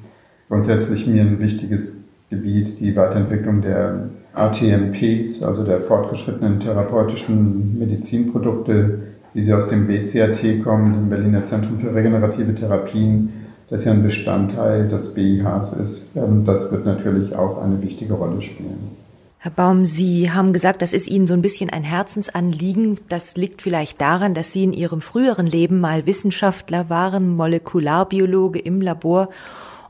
Grundsätzlich 0.48 1.06
mir 1.06 1.22
ein 1.22 1.38
wichtiges 1.38 2.02
Gebiet, 2.30 2.80
die 2.80 2.96
Weiterentwicklung 2.96 3.62
der 3.62 4.10
ATMPs, 4.34 5.42
also 5.42 5.64
der 5.64 5.80
fortgeschrittenen 5.80 6.58
therapeutischen 6.58 7.78
Medizinprodukte, 7.78 8.98
wie 9.32 9.40
sie 9.40 9.54
aus 9.54 9.68
dem 9.68 9.86
BCAT 9.86 10.64
kommen, 10.64 10.94
dem 10.94 11.08
Berliner 11.08 11.44
Zentrum 11.44 11.78
für 11.78 11.94
regenerative 11.94 12.54
Therapien, 12.54 13.30
das 13.70 13.84
ja 13.84 13.92
ein 13.92 14.02
Bestandteil 14.02 14.88
des 14.88 15.14
BIHs 15.14 15.72
ist, 15.74 16.16
ähm, 16.16 16.42
das 16.44 16.72
wird 16.72 16.84
natürlich 16.84 17.36
auch 17.36 17.62
eine 17.62 17.80
wichtige 17.80 18.14
Rolle 18.14 18.42
spielen. 18.42 19.07
Herr 19.40 19.52
Baum, 19.52 19.84
Sie 19.84 20.32
haben 20.32 20.52
gesagt, 20.52 20.82
das 20.82 20.92
ist 20.92 21.06
Ihnen 21.06 21.28
so 21.28 21.34
ein 21.34 21.42
bisschen 21.42 21.70
ein 21.70 21.84
Herzensanliegen. 21.84 22.98
Das 23.08 23.36
liegt 23.36 23.62
vielleicht 23.62 24.00
daran, 24.00 24.34
dass 24.34 24.50
Sie 24.50 24.64
in 24.64 24.72
Ihrem 24.72 25.00
früheren 25.00 25.46
Leben 25.46 25.78
mal 25.78 26.06
Wissenschaftler 26.06 26.90
waren, 26.90 27.36
Molekularbiologe 27.36 28.58
im 28.58 28.80
Labor 28.80 29.28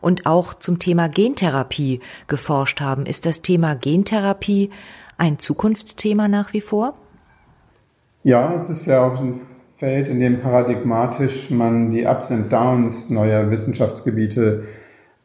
und 0.03 0.27
auch 0.27 0.53
zum 0.53 0.79
Thema 0.79 1.09
Gentherapie 1.09 2.01
geforscht 2.27 2.83
haben. 2.83 3.07
Ist 3.07 3.25
das 3.25 3.41
Thema 3.41 3.75
Gentherapie 3.75 4.69
ein 5.17 5.39
Zukunftsthema 5.39 6.29
nach 6.29 6.53
wie 6.53 6.61
vor? 6.61 6.93
Ja, 8.25 8.55
es 8.55 8.69
ist 8.69 8.85
ja 8.85 9.03
auch 9.03 9.19
ein 9.19 9.41
Feld, 9.77 10.11
in 10.11 10.21
dem 10.21 10.43
paradigmatisch 10.43 11.49
man 11.49 11.91
die 11.91 12.05
Ups 12.05 12.31
und 12.31 12.53
Downs 12.53 13.09
neuer 13.09 13.51
Wissenschaftsgebiete 13.51 14.65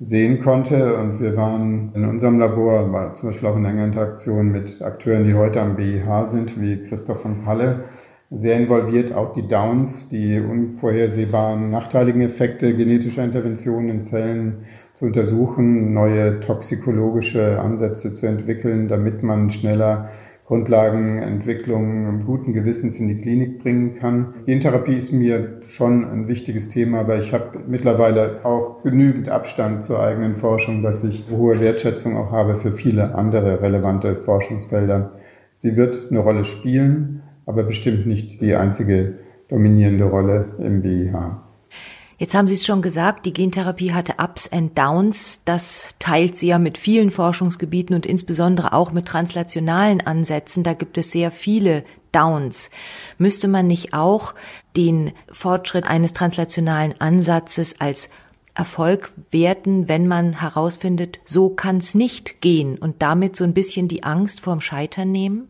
sehen 0.04 0.42
konnte. 0.42 0.98
Und 0.98 1.20
wir 1.22 1.36
waren 1.38 1.92
in 1.96 2.06
unserem 2.06 2.38
Labor, 2.40 2.92
war 2.92 3.14
zum 3.14 3.30
Beispiel 3.30 3.48
auch 3.48 3.56
in 3.56 3.66
enger 3.66 3.86
Interaktion 3.86 4.52
mit 4.52 4.82
Akteuren, 4.82 5.24
die 5.24 5.34
heute 5.34 5.62
am 5.62 5.76
BIH 5.76 6.26
sind, 6.26 6.62
wie 6.62 6.84
Christoph 6.88 7.22
von 7.22 7.44
Palle, 7.44 7.86
sehr 8.30 8.58
involviert, 8.58 9.14
auch 9.14 9.34
die 9.34 9.48
Downs, 9.48 10.10
die 10.10 10.40
unvorhersehbaren 10.40 11.70
nachteiligen 11.70 12.22
Effekte 12.22 12.76
genetischer 12.76 13.24
Interventionen 13.24 13.90
in 13.90 14.04
Zellen 14.04 14.66
zu 14.94 15.06
untersuchen, 15.06 15.94
neue 15.94 16.40
toxikologische 16.40 17.60
Ansätze 17.60 18.12
zu 18.12 18.26
entwickeln, 18.26 18.88
damit 18.88 19.22
man 19.22 19.52
schneller 19.52 20.10
Grundlagenentwicklung 20.46 22.26
guten 22.26 22.54
Gewissens 22.54 23.00
in 23.00 23.08
die 23.08 23.22
Klinik 23.22 23.64
bringen 23.64 23.96
kann. 23.96 24.34
Gentherapie 24.46 24.96
ist 24.96 25.14
mir 25.14 25.62
schon 25.66 26.04
ein 26.04 26.28
wichtiges 26.28 26.70
Thema, 26.70 27.00
aber 27.00 27.18
ich 27.18 27.32
habe 27.32 27.60
mittlerweile 27.68 28.44
auch 28.44 28.84
genügend 28.84 29.30
Abstand 29.30 29.84
zur 29.84 30.02
eigenen 30.02 30.36
Forschung, 30.36 30.84
dass 30.84 31.04
ich 31.04 31.26
hohe 31.32 31.60
Wertschätzung 31.62 32.18
auch 32.18 32.32
habe 32.32 32.58
für 32.58 32.74
viele 32.74 33.16
andere 33.16 33.62
relevante 33.62 34.18
Forschungsfelder. 34.18 35.14
Sie 35.54 35.78
wird 35.78 36.08
eine 36.10 36.20
Rolle 36.20 36.44
spielen, 36.44 37.22
aber 37.46 37.64
bestimmt 37.64 38.06
nicht 38.06 38.42
die 38.42 38.56
einzige 38.56 39.20
dominierende 39.48 40.06
Rolle 40.06 40.48
im 40.60 40.82
BIH. 40.82 41.53
Jetzt 42.24 42.36
haben 42.36 42.48
Sie 42.48 42.53
es 42.53 42.65
schon 42.65 42.82
gesagt, 42.82 43.25
die 43.25 43.34
Gentherapie 43.34 43.92
hatte 43.92 44.13
Ups 44.18 44.50
and 44.50 44.77
Downs. 44.77 45.42
Das 45.44 45.89
teilt 46.00 46.38
sie 46.38 46.48
ja 46.48 46.58
mit 46.58 46.77
vielen 46.77 47.12
Forschungsgebieten 47.12 47.94
und 47.94 48.06
insbesondere 48.06 48.72
auch 48.72 48.94
mit 48.94 49.06
translationalen 49.06 50.00
Ansätzen. 50.00 50.63
Da 50.63 50.74
gibt 50.74 50.98
es 50.98 51.12
sehr 51.12 51.32
viele 51.32 51.84
Downs. 52.13 52.70
Müsste 53.18 53.50
man 53.50 53.68
nicht 53.68 53.94
auch 53.94 54.36
den 54.77 55.12
Fortschritt 55.34 55.86
eines 55.86 56.13
translationalen 56.13 56.96
Ansatzes 57.01 57.82
als 57.82 58.08
Erfolg 58.56 59.12
werten, 59.32 59.89
wenn 59.89 60.08
man 60.08 60.39
herausfindet, 60.39 61.20
so 61.25 61.50
kann 61.50 61.80
es 61.80 61.94
nicht 61.94 62.39
gehen 62.39 62.77
und 62.77 63.01
damit 63.01 63.36
so 63.36 63.44
ein 63.44 63.53
bisschen 63.53 63.89
die 63.89 64.03
Angst 64.03 64.39
vorm 64.39 64.62
Scheitern 64.62 65.12
nehmen? 65.12 65.50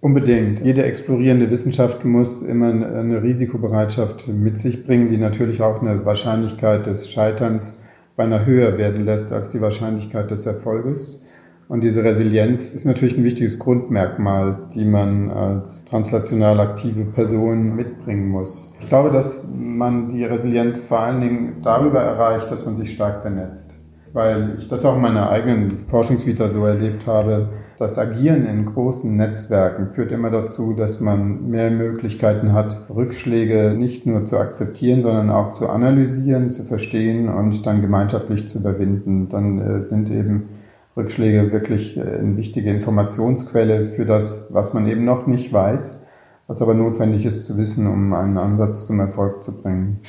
Unbedingt. 0.00 0.60
Jede 0.64 0.84
explorierende 0.84 1.50
Wissenschaft 1.50 2.04
muss 2.04 2.40
immer 2.42 2.68
eine 2.68 3.22
Risikobereitschaft 3.22 4.28
mit 4.28 4.58
sich 4.58 4.86
bringen, 4.86 5.08
die 5.08 5.18
natürlich 5.18 5.60
auch 5.60 5.82
eine 5.82 6.04
Wahrscheinlichkeit 6.04 6.86
des 6.86 7.10
Scheiterns 7.10 7.80
beinahe 8.16 8.46
höher 8.46 8.78
werden 8.78 9.04
lässt 9.04 9.32
als 9.32 9.48
die 9.48 9.60
Wahrscheinlichkeit 9.60 10.30
des 10.30 10.46
Erfolges. 10.46 11.22
Und 11.68 11.82
diese 11.82 12.02
Resilienz 12.02 12.74
ist 12.74 12.84
natürlich 12.84 13.18
ein 13.18 13.24
wichtiges 13.24 13.58
Grundmerkmal, 13.58 14.68
die 14.72 14.84
man 14.84 15.30
als 15.30 15.84
translational 15.84 16.60
aktive 16.60 17.04
Person 17.04 17.74
mitbringen 17.74 18.28
muss. 18.28 18.72
Ich 18.80 18.88
glaube, 18.88 19.10
dass 19.10 19.44
man 19.52 20.08
die 20.08 20.24
Resilienz 20.24 20.80
vor 20.80 21.00
allen 21.00 21.20
Dingen 21.20 21.56
darüber 21.62 22.00
erreicht, 22.00 22.50
dass 22.50 22.64
man 22.64 22.76
sich 22.76 22.90
stark 22.90 23.22
vernetzt 23.22 23.78
weil 24.12 24.56
ich 24.58 24.68
das 24.68 24.84
auch 24.84 24.96
in 24.96 25.02
meiner 25.02 25.30
eigenen 25.30 25.86
Forschungsvita 25.88 26.48
so 26.48 26.64
erlebt 26.64 27.06
habe. 27.06 27.48
Das 27.78 27.96
Agieren 27.96 28.44
in 28.44 28.66
großen 28.66 29.16
Netzwerken 29.16 29.92
führt 29.92 30.10
immer 30.10 30.30
dazu, 30.30 30.72
dass 30.72 30.98
man 30.98 31.48
mehr 31.48 31.70
Möglichkeiten 31.70 32.52
hat, 32.52 32.90
Rückschläge 32.90 33.76
nicht 33.78 34.04
nur 34.04 34.24
zu 34.24 34.36
akzeptieren, 34.36 35.00
sondern 35.00 35.30
auch 35.30 35.52
zu 35.52 35.68
analysieren, 35.68 36.50
zu 36.50 36.64
verstehen 36.64 37.28
und 37.28 37.64
dann 37.66 37.80
gemeinschaftlich 37.80 38.48
zu 38.48 38.58
überwinden. 38.58 39.28
Dann 39.28 39.60
äh, 39.60 39.80
sind 39.80 40.10
eben 40.10 40.48
Rückschläge 40.96 41.52
wirklich 41.52 41.96
äh, 41.96 42.00
eine 42.00 42.36
wichtige 42.36 42.68
Informationsquelle 42.68 43.86
für 43.86 44.04
das, 44.04 44.48
was 44.50 44.74
man 44.74 44.88
eben 44.88 45.04
noch 45.04 45.28
nicht 45.28 45.52
weiß, 45.52 46.04
was 46.48 46.60
aber 46.60 46.74
notwendig 46.74 47.26
ist 47.26 47.46
zu 47.46 47.56
wissen, 47.58 47.86
um 47.86 48.12
einen 48.12 48.38
Ansatz 48.38 48.88
zum 48.88 48.98
Erfolg 48.98 49.44
zu 49.44 49.62
bringen. 49.62 50.00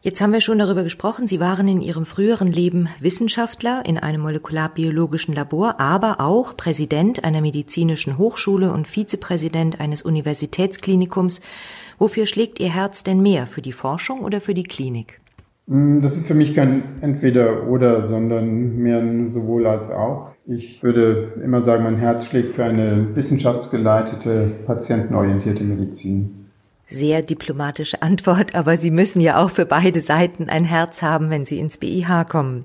Jetzt 0.00 0.20
haben 0.20 0.32
wir 0.32 0.40
schon 0.40 0.58
darüber 0.58 0.84
gesprochen, 0.84 1.26
Sie 1.26 1.40
waren 1.40 1.66
in 1.66 1.80
Ihrem 1.80 2.06
früheren 2.06 2.52
Leben 2.52 2.88
Wissenschaftler 3.00 3.82
in 3.84 3.98
einem 3.98 4.20
molekularbiologischen 4.20 5.34
Labor, 5.34 5.80
aber 5.80 6.20
auch 6.20 6.56
Präsident 6.56 7.24
einer 7.24 7.40
medizinischen 7.40 8.16
Hochschule 8.16 8.72
und 8.72 8.86
Vizepräsident 8.86 9.80
eines 9.80 10.02
Universitätsklinikums. 10.02 11.40
Wofür 11.98 12.26
schlägt 12.26 12.60
Ihr 12.60 12.72
Herz 12.72 13.02
denn 13.02 13.20
mehr, 13.22 13.48
für 13.48 13.60
die 13.60 13.72
Forschung 13.72 14.20
oder 14.20 14.40
für 14.40 14.54
die 14.54 14.62
Klinik? 14.62 15.20
Mm, 15.66 16.00
das 16.00 16.16
ist 16.16 16.28
für 16.28 16.34
mich 16.34 16.54
kein 16.54 17.02
entweder 17.02 17.66
oder, 17.66 18.02
sondern 18.02 18.76
mehr 18.76 19.02
sowohl 19.26 19.66
als 19.66 19.90
auch. 19.90 20.32
Ich 20.46 20.80
würde 20.80 21.32
immer 21.44 21.60
sagen, 21.60 21.82
mein 21.82 21.96
Herz 21.96 22.24
schlägt 22.24 22.54
für 22.54 22.64
eine 22.64 23.16
wissenschaftsgeleitete, 23.16 24.60
patientenorientierte 24.64 25.64
Medizin. 25.64 26.47
Sehr 26.88 27.22
diplomatische 27.22 28.02
Antwort, 28.02 28.54
aber 28.54 28.76
Sie 28.76 28.90
müssen 28.90 29.20
ja 29.20 29.42
auch 29.42 29.50
für 29.50 29.66
beide 29.66 30.00
Seiten 30.00 30.48
ein 30.48 30.64
Herz 30.64 31.02
haben, 31.02 31.30
wenn 31.30 31.44
Sie 31.46 31.58
ins 31.58 31.78
BIH 31.78 32.24
kommen. 32.24 32.64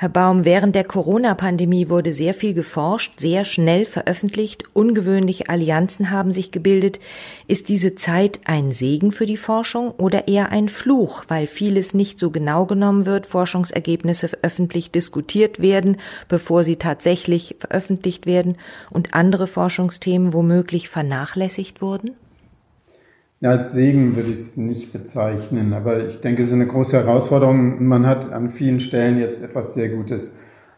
Herr 0.00 0.08
Baum, 0.08 0.46
während 0.46 0.74
der 0.74 0.84
Corona-Pandemie 0.84 1.90
wurde 1.90 2.14
sehr 2.14 2.32
viel 2.32 2.54
geforscht, 2.54 3.20
sehr 3.20 3.44
schnell 3.44 3.84
veröffentlicht, 3.84 4.64
ungewöhnliche 4.72 5.50
Allianzen 5.50 6.08
haben 6.08 6.32
sich 6.32 6.50
gebildet. 6.50 7.00
Ist 7.46 7.68
diese 7.68 7.96
Zeit 7.96 8.40
ein 8.46 8.70
Segen 8.70 9.12
für 9.12 9.26
die 9.26 9.36
Forschung 9.36 9.90
oder 9.90 10.26
eher 10.26 10.52
ein 10.52 10.70
Fluch, 10.70 11.24
weil 11.28 11.46
vieles 11.46 11.92
nicht 11.92 12.18
so 12.18 12.30
genau 12.30 12.64
genommen 12.64 13.04
wird, 13.04 13.26
Forschungsergebnisse 13.26 14.30
öffentlich 14.40 14.90
diskutiert 14.90 15.60
werden, 15.60 15.98
bevor 16.28 16.64
sie 16.64 16.76
tatsächlich 16.76 17.56
veröffentlicht 17.58 18.24
werden 18.24 18.56
und 18.88 19.12
andere 19.12 19.46
Forschungsthemen 19.46 20.32
womöglich 20.32 20.88
vernachlässigt 20.88 21.82
wurden? 21.82 22.12
Ja, 23.42 23.52
als 23.52 23.72
Segen 23.72 24.16
würde 24.16 24.32
ich 24.32 24.38
es 24.38 24.56
nicht 24.58 24.92
bezeichnen, 24.92 25.72
aber 25.72 26.06
ich 26.06 26.20
denke, 26.20 26.42
es 26.42 26.48
ist 26.48 26.52
eine 26.52 26.66
große 26.66 26.98
Herausforderung. 26.98 27.82
Man 27.86 28.06
hat 28.06 28.30
an 28.30 28.50
vielen 28.50 28.80
Stellen 28.80 29.18
jetzt 29.18 29.42
etwas 29.42 29.72
sehr 29.72 29.88
Gutes 29.88 30.30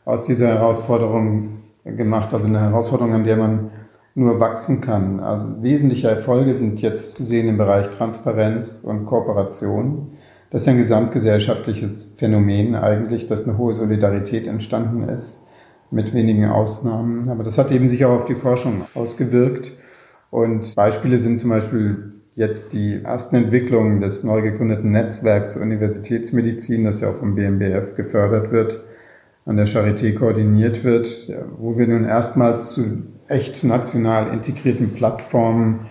aus 0.05 0.23
dieser 0.23 0.47
Herausforderung 0.47 1.63
gemacht, 1.85 2.33
also 2.33 2.47
eine 2.47 2.61
Herausforderung, 2.61 3.15
an 3.15 3.25
der 3.25 3.37
man 3.37 3.71
nur 4.15 4.39
wachsen 4.39 4.81
kann. 4.81 5.19
Also 5.19 5.61
wesentliche 5.61 6.07
Erfolge 6.07 6.55
sind 6.55 6.81
jetzt 6.81 7.17
zu 7.17 7.25
sehen 7.25 7.49
im 7.49 7.59
Bereich 7.59 7.91
Transparenz 7.91 8.81
und 8.85 9.07
Kooperation. 9.07 10.13
Das 10.51 10.63
ist 10.63 10.69
ein 10.69 10.77
gesamtgesellschaftliches 10.79 12.15
Phänomen 12.17 12.77
eigentlich, 12.77 13.27
dass 13.27 13.43
eine 13.43 13.59
hohe 13.59 13.75
Solidarität 13.75 14.47
entstanden 14.47 15.09
ist, 15.09 15.41
mit 15.91 16.15
wenigen 16.15 16.47
Ausnahmen. 16.47 17.29
Aber 17.29 17.43
das 17.43 17.59
hat 17.59 17.73
eben 17.73 17.89
sich 17.89 18.05
auch 18.05 18.13
auf 18.13 18.25
die 18.27 18.37
Forschung 18.37 18.83
ausgewirkt. 18.95 19.73
Und 20.31 20.77
Beispiele 20.77 21.17
sind 21.17 21.41
zum 21.41 21.51
Beispiel 21.51 22.12
jetzt 22.35 22.73
die 22.73 23.03
ersten 23.03 23.37
Entwicklungen 23.37 24.01
des 24.01 24.23
neu 24.23 24.43
gegründeten 24.43 24.91
Netzwerks 24.91 25.57
Universitätsmedizin, 25.57 26.85
das 26.85 27.01
ja 27.01 27.11
auch 27.11 27.17
vom 27.17 27.35
BMBF 27.35 27.95
gefördert 27.95 28.51
wird, 28.51 28.83
an 29.45 29.57
der 29.57 29.67
Charité 29.67 30.15
koordiniert 30.15 30.85
wird, 30.85 31.31
wo 31.59 31.77
wir 31.77 31.87
nun 31.87 32.05
erstmals 32.05 32.73
zu 32.73 33.03
echt 33.29 33.65
national 33.65 34.33
integrierten 34.33 34.95
Plattformen 34.95 35.87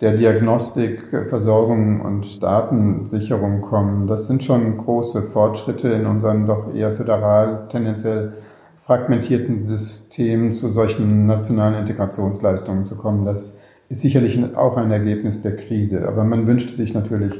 der 0.00 0.16
Diagnostik, 0.16 1.02
Versorgung 1.28 2.00
und 2.02 2.42
Datensicherung 2.42 3.62
kommen. 3.62 4.06
Das 4.06 4.26
sind 4.26 4.44
schon 4.44 4.76
große 4.76 5.22
Fortschritte 5.28 5.88
in 5.88 6.04
unserem 6.04 6.46
doch 6.46 6.74
eher 6.74 6.92
föderal, 6.92 7.66
tendenziell 7.70 8.34
fragmentierten 8.84 9.62
System 9.62 10.52
zu 10.52 10.68
solchen 10.68 11.26
nationalen 11.26 11.76
Integrationsleistungen 11.76 12.84
zu 12.84 12.96
kommen. 12.96 13.24
Das 13.24 13.56
ist 13.88 14.00
sicherlich 14.00 14.38
auch 14.54 14.76
ein 14.76 14.90
Ergebnis 14.90 15.42
der 15.42 15.56
Krise. 15.56 16.06
Aber 16.06 16.24
man 16.24 16.46
wünscht 16.46 16.74
sich 16.74 16.94
natürlich, 16.94 17.34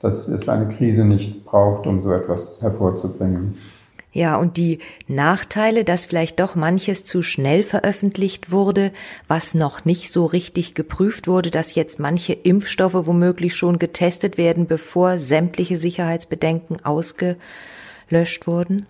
dass 0.00 0.28
es 0.28 0.48
eine 0.48 0.74
Krise 0.74 1.04
nicht 1.04 1.44
braucht, 1.44 1.86
um 1.86 2.02
so 2.02 2.12
etwas 2.12 2.62
hervorzubringen. 2.62 3.56
Ja, 4.12 4.36
und 4.38 4.56
die 4.56 4.80
Nachteile, 5.06 5.84
dass 5.84 6.06
vielleicht 6.06 6.40
doch 6.40 6.56
manches 6.56 7.04
zu 7.04 7.22
schnell 7.22 7.62
veröffentlicht 7.62 8.50
wurde, 8.50 8.90
was 9.28 9.54
noch 9.54 9.84
nicht 9.84 10.12
so 10.12 10.26
richtig 10.26 10.74
geprüft 10.74 11.28
wurde, 11.28 11.52
dass 11.52 11.76
jetzt 11.76 12.00
manche 12.00 12.32
Impfstoffe 12.32 13.06
womöglich 13.06 13.54
schon 13.54 13.78
getestet 13.78 14.36
werden, 14.36 14.66
bevor 14.66 15.18
sämtliche 15.18 15.76
Sicherheitsbedenken 15.76 16.84
ausgelöscht 16.84 18.48
wurden? 18.48 18.86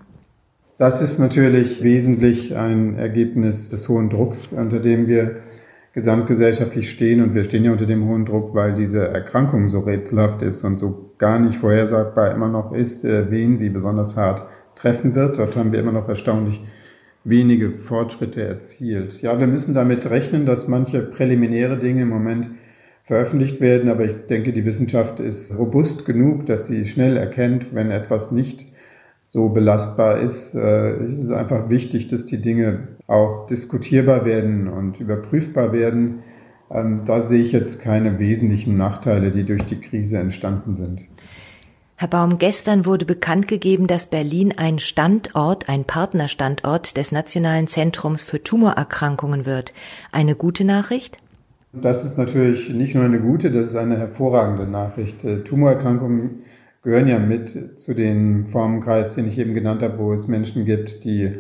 Das 0.79 1.03
ist 1.03 1.19
natürlich 1.19 1.83
wesentlich 1.83 2.57
ein 2.57 2.97
Ergebnis 2.97 3.69
des 3.69 3.91
hohen 3.91 4.09
Drucks, 4.09 4.51
unter 4.55 4.79
dem 4.79 5.07
wir 5.07 5.43
gesamtgesellschaftlich 5.93 6.91
stehen. 6.91 7.23
Und 7.23 7.35
wir 7.35 7.45
stehen 7.45 7.65
ja 7.65 7.73
unter 7.73 7.87
dem 7.87 8.07
hohen 8.09 8.25
Druck, 8.25 8.55
weil 8.55 8.75
diese 8.75 9.09
Erkrankung 9.09 9.69
so 9.69 9.81
rätselhaft 9.81 10.43
ist 10.43 10.65
und 10.65 10.79
so 10.79 11.13
gar 11.19 11.39
nicht 11.39 11.59
vorhersagbar 11.59 12.33
immer 12.33 12.49
noch 12.49 12.73
ist, 12.73 13.05
äh, 13.05 13.31
wen 13.31 13.59
sie 13.59 13.71
besonders 13.71 14.17
hart 14.17 14.47
treffen 14.77 15.15
wird. 15.15 15.39
Dort 15.39 15.57
haben 15.57 15.73
wir 15.73 15.81
immer 15.81 15.93
noch 15.93 16.09
erstaunlich 16.09 16.61
wenige 17.25 17.73
Fortschritte 17.73 18.43
erzielt. 18.43 19.21
Ja, 19.21 19.39
wir 19.39 19.47
müssen 19.47 19.75
damit 19.75 20.09
rechnen, 20.09 20.47
dass 20.47 20.69
manche 20.69 21.03
präliminäre 21.03 21.79
Dinge 21.79 22.03
im 22.03 22.09
Moment 22.09 22.51
veröffentlicht 23.05 23.61
werden, 23.61 23.91
aber 23.91 24.05
ich 24.05 24.15
denke, 24.29 24.53
die 24.53 24.65
Wissenschaft 24.65 25.21
ist 25.21 25.59
robust 25.59 26.07
genug, 26.07 26.47
dass 26.47 26.67
sie 26.67 26.87
schnell 26.87 27.17
erkennt, 27.17 27.75
wenn 27.75 27.91
etwas 27.91 28.31
nicht 28.31 28.67
so 29.27 29.49
belastbar 29.49 30.19
ist. 30.19 30.55
Äh, 30.55 30.93
es 31.05 31.19
ist 31.19 31.31
einfach 31.31 31.69
wichtig, 31.69 32.09
dass 32.09 32.25
die 32.25 32.41
Dinge 32.41 32.89
auch 33.11 33.49
diskutierbar 33.49 34.25
werden 34.25 34.69
und 34.69 35.01
überprüfbar 35.01 35.73
werden. 35.73 36.23
Ähm, 36.71 37.03
da 37.05 37.23
sehe 37.23 37.43
ich 37.43 37.53
jetzt 37.53 37.81
keine 37.81 38.19
wesentlichen 38.21 38.77
Nachteile, 38.77 39.33
die 39.33 39.45
durch 39.45 39.65
die 39.65 39.81
Krise 39.81 40.19
entstanden 40.19 40.77
sind. 40.77 41.01
Herr 41.97 42.09
Baum, 42.09 42.39
gestern 42.39 42.87
wurde 42.87 43.05
bekannt 43.05 43.49
gegeben, 43.49 43.87
dass 43.89 44.09
Berlin 44.09 44.55
ein 44.57 44.79
Standort, 44.79 45.69
ein 45.69 45.85
Partnerstandort 45.85 46.97
des 46.97 47.13
Nationalen 47.13 47.67
Zentrums 47.67 48.23
für 48.23 48.43
Tumorerkrankungen 48.43 49.45
wird. 49.45 49.75
Eine 50.13 50.35
gute 50.37 50.65
Nachricht? 50.65 51.19
Das 51.73 52.05
ist 52.05 52.17
natürlich 52.17 52.71
nicht 52.71 52.95
nur 52.95 53.05
eine 53.05 53.21
gute, 53.21 53.51
das 53.51 53.69
ist 53.69 53.77
eine 53.77 53.99
hervorragende 53.99 54.67
Nachricht. 54.67 55.25
Äh, 55.25 55.43
Tumorerkrankungen 55.43 56.45
gehören 56.83 57.09
ja 57.09 57.19
mit 57.19 57.79
zu 57.79 57.93
den 57.93 58.47
Formenkreis, 58.47 59.15
den 59.15 59.27
ich 59.27 59.37
eben 59.37 59.53
genannt 59.53 59.83
habe, 59.83 59.99
wo 59.99 60.13
es 60.13 60.29
Menschen 60.29 60.65
gibt, 60.65 61.05
die 61.05 61.35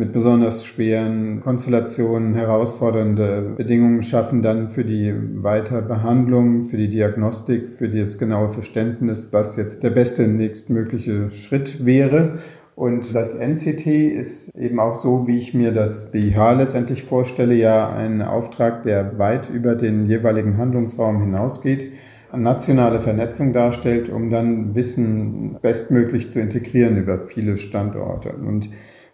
mit 0.00 0.14
besonders 0.14 0.64
schweren 0.64 1.42
Konstellationen 1.42 2.34
herausfordernde 2.34 3.52
Bedingungen 3.58 4.02
schaffen, 4.02 4.40
dann 4.40 4.70
für 4.70 4.82
die 4.82 5.12
Weiterbehandlung, 5.34 6.64
für 6.64 6.78
die 6.78 6.88
Diagnostik, 6.88 7.68
für 7.76 7.90
das 7.90 8.18
genaue 8.18 8.48
Verständnis, 8.48 9.30
was 9.32 9.56
jetzt 9.56 9.82
der 9.82 9.90
beste 9.90 10.26
nächstmögliche 10.26 11.30
Schritt 11.30 11.84
wäre. 11.84 12.38
Und 12.76 13.14
das 13.14 13.34
NCT 13.34 13.86
ist 13.86 14.48
eben 14.56 14.80
auch 14.80 14.94
so, 14.94 15.26
wie 15.26 15.38
ich 15.38 15.52
mir 15.52 15.70
das 15.70 16.10
BIH 16.10 16.54
letztendlich 16.56 17.02
vorstelle, 17.02 17.54
ja 17.54 17.92
ein 17.92 18.22
Auftrag, 18.22 18.84
der 18.84 19.18
weit 19.18 19.50
über 19.50 19.74
den 19.74 20.06
jeweiligen 20.06 20.56
Handlungsraum 20.56 21.20
hinausgeht 21.20 21.92
nationale 22.34 23.00
Vernetzung 23.00 23.52
darstellt, 23.52 24.08
um 24.08 24.30
dann 24.30 24.74
Wissen 24.74 25.58
bestmöglich 25.60 26.30
zu 26.30 26.40
integrieren 26.40 26.96
über 26.96 27.26
viele 27.26 27.58
Standorte. 27.58 28.30
Und 28.30 28.70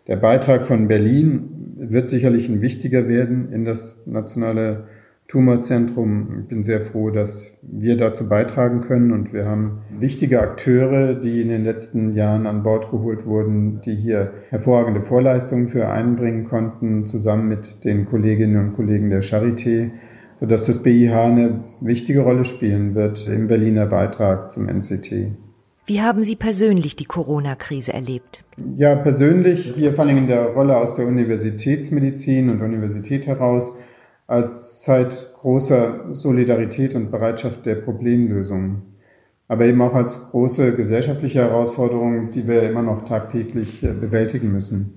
der 0.06 0.16
Beitrag 0.16 0.64
von 0.64 0.88
Berlin 0.88 1.74
wird 1.78 2.08
sicherlich 2.08 2.48
ein 2.48 2.62
wichtiger 2.62 3.08
werden 3.08 3.52
in 3.52 3.64
das 3.64 4.02
nationale 4.06 4.84
Tumorzentrum. 5.28 6.40
Ich 6.42 6.48
bin 6.48 6.62
sehr 6.62 6.80
froh, 6.80 7.10
dass 7.10 7.52
wir 7.62 7.96
dazu 7.96 8.28
beitragen 8.28 8.82
können 8.82 9.12
und 9.12 9.32
wir 9.32 9.44
haben 9.44 9.82
wichtige 9.98 10.40
Akteure, 10.40 11.14
die 11.14 11.42
in 11.42 11.48
den 11.48 11.64
letzten 11.64 12.12
Jahren 12.12 12.46
an 12.46 12.62
Bord 12.62 12.90
geholt 12.90 13.26
wurden, 13.26 13.80
die 13.84 13.96
hier 13.96 14.32
hervorragende 14.50 15.00
Vorleistungen 15.00 15.68
für 15.68 15.88
einbringen 15.88 16.44
konnten, 16.44 17.06
zusammen 17.06 17.48
mit 17.48 17.84
den 17.84 18.06
Kolleginnen 18.06 18.68
und 18.68 18.76
Kollegen 18.76 19.10
der 19.10 19.22
Charité 19.22 19.90
sodass 20.36 20.64
das 20.64 20.82
BIH 20.82 21.14
eine 21.14 21.64
wichtige 21.80 22.20
Rolle 22.20 22.44
spielen 22.44 22.94
wird 22.94 23.26
im 23.26 23.48
Berliner 23.48 23.86
Beitrag 23.86 24.50
zum 24.50 24.68
NCT. 24.68 25.32
Wie 25.88 26.02
haben 26.02 26.24
Sie 26.24 26.34
persönlich 26.34 26.96
die 26.96 27.04
Corona-Krise 27.04 27.92
erlebt? 27.92 28.42
Ja, 28.74 28.96
persönlich 28.96 29.72
hier 29.76 29.92
vor 29.92 30.04
allem 30.04 30.18
in 30.18 30.26
der 30.26 30.46
Rolle 30.46 30.76
aus 30.76 30.96
der 30.96 31.06
Universitätsmedizin 31.06 32.50
und 32.50 32.60
Universität 32.60 33.28
heraus 33.28 33.76
als 34.26 34.82
Zeit 34.82 35.32
großer 35.34 36.12
Solidarität 36.12 36.96
und 36.96 37.12
Bereitschaft 37.12 37.64
der 37.66 37.76
Problemlösung. 37.76 38.82
Aber 39.46 39.64
eben 39.64 39.80
auch 39.80 39.94
als 39.94 40.28
große 40.32 40.74
gesellschaftliche 40.74 41.42
Herausforderung, 41.42 42.32
die 42.32 42.48
wir 42.48 42.68
immer 42.68 42.82
noch 42.82 43.04
tagtäglich 43.04 43.84
äh, 43.84 43.92
bewältigen 43.92 44.50
müssen. 44.50 44.94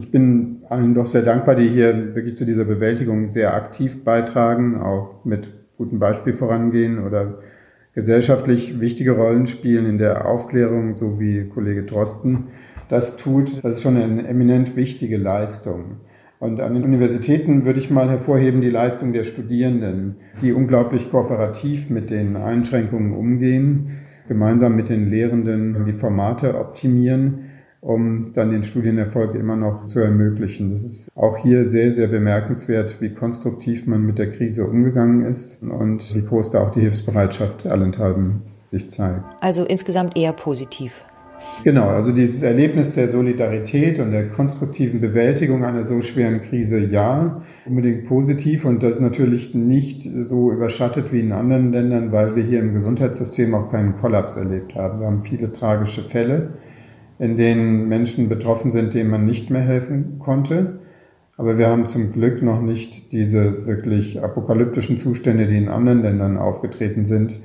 Ich 0.00 0.10
bin 0.10 0.62
allen 0.68 0.94
doch 0.94 1.06
sehr 1.06 1.22
dankbar, 1.22 1.54
die 1.54 1.68
hier 1.68 2.16
wirklich 2.16 2.36
zu 2.36 2.44
dieser 2.44 2.64
Bewältigung 2.64 3.30
sehr 3.30 3.54
aktiv 3.54 4.02
beitragen, 4.02 4.80
auch 4.80 5.24
mit 5.24 5.52
gutem 5.76 6.00
Beispiel 6.00 6.34
vorangehen 6.34 7.06
oder 7.06 7.38
gesellschaftlich 7.94 8.80
wichtige 8.80 9.12
Rollen 9.12 9.46
spielen 9.46 9.86
in 9.86 9.98
der 9.98 10.26
Aufklärung, 10.26 10.96
so 10.96 11.20
wie 11.20 11.44
Kollege 11.44 11.84
Drosten 11.84 12.48
das 12.88 13.16
tut. 13.16 13.62
Das 13.62 13.76
ist 13.76 13.82
schon 13.82 13.96
eine 13.96 14.26
eminent 14.26 14.76
wichtige 14.76 15.16
Leistung. 15.16 15.96
Und 16.38 16.60
an 16.60 16.74
den 16.74 16.84
Universitäten 16.84 17.64
würde 17.64 17.78
ich 17.78 17.90
mal 17.90 18.10
hervorheben 18.10 18.60
die 18.60 18.70
Leistung 18.70 19.12
der 19.12 19.24
Studierenden, 19.24 20.16
die 20.40 20.52
unglaublich 20.52 21.10
kooperativ 21.10 21.88
mit 21.88 22.10
den 22.10 22.36
Einschränkungen 22.36 23.12
umgehen, 23.12 24.00
gemeinsam 24.26 24.74
mit 24.74 24.88
den 24.88 25.08
Lehrenden 25.08 25.84
die 25.84 25.92
Formate 25.92 26.58
optimieren 26.58 27.41
um 27.82 28.30
dann 28.32 28.52
den 28.52 28.62
Studienerfolg 28.62 29.34
immer 29.34 29.56
noch 29.56 29.84
zu 29.84 29.98
ermöglichen. 29.98 30.70
Das 30.70 30.84
ist 30.84 31.10
auch 31.16 31.36
hier 31.36 31.64
sehr, 31.64 31.90
sehr 31.90 32.06
bemerkenswert, 32.06 33.00
wie 33.00 33.12
konstruktiv 33.12 33.86
man 33.88 34.06
mit 34.06 34.18
der 34.18 34.30
Krise 34.30 34.64
umgegangen 34.64 35.26
ist 35.26 35.60
und 35.62 36.14
wie 36.14 36.22
groß 36.22 36.50
da 36.50 36.62
auch 36.62 36.70
die 36.70 36.80
Hilfsbereitschaft 36.80 37.66
allenthalben 37.66 38.42
sich 38.64 38.88
zeigt. 38.90 39.24
Also 39.40 39.64
insgesamt 39.64 40.16
eher 40.16 40.32
positiv. 40.32 41.04
Genau, 41.64 41.88
also 41.88 42.12
dieses 42.12 42.44
Erlebnis 42.44 42.92
der 42.92 43.08
Solidarität 43.08 43.98
und 43.98 44.12
der 44.12 44.28
konstruktiven 44.28 45.00
Bewältigung 45.00 45.64
einer 45.64 45.82
so 45.82 46.00
schweren 46.02 46.40
Krise, 46.42 46.78
ja, 46.78 47.42
unbedingt 47.66 48.06
positiv 48.06 48.64
und 48.64 48.84
das 48.84 49.00
natürlich 49.00 49.56
nicht 49.56 50.08
so 50.14 50.52
überschattet 50.52 51.12
wie 51.12 51.18
in 51.18 51.32
anderen 51.32 51.72
Ländern, 51.72 52.12
weil 52.12 52.36
wir 52.36 52.44
hier 52.44 52.60
im 52.60 52.74
Gesundheitssystem 52.74 53.52
auch 53.56 53.72
keinen 53.72 53.96
Kollaps 54.00 54.36
erlebt 54.36 54.76
haben. 54.76 55.00
Wir 55.00 55.08
haben 55.08 55.24
viele 55.24 55.52
tragische 55.52 56.02
Fälle 56.02 56.50
in 57.18 57.36
denen 57.36 57.88
Menschen 57.88 58.28
betroffen 58.28 58.70
sind, 58.70 58.94
denen 58.94 59.10
man 59.10 59.24
nicht 59.24 59.50
mehr 59.50 59.62
helfen 59.62 60.18
konnte. 60.18 60.80
Aber 61.36 61.58
wir 61.58 61.68
haben 61.68 61.88
zum 61.88 62.12
Glück 62.12 62.42
noch 62.42 62.60
nicht 62.60 63.10
diese 63.12 63.66
wirklich 63.66 64.22
apokalyptischen 64.22 64.98
Zustände, 64.98 65.46
die 65.46 65.56
in 65.56 65.68
anderen 65.68 66.02
Ländern 66.02 66.36
aufgetreten 66.36 67.04
sind. 67.04 67.38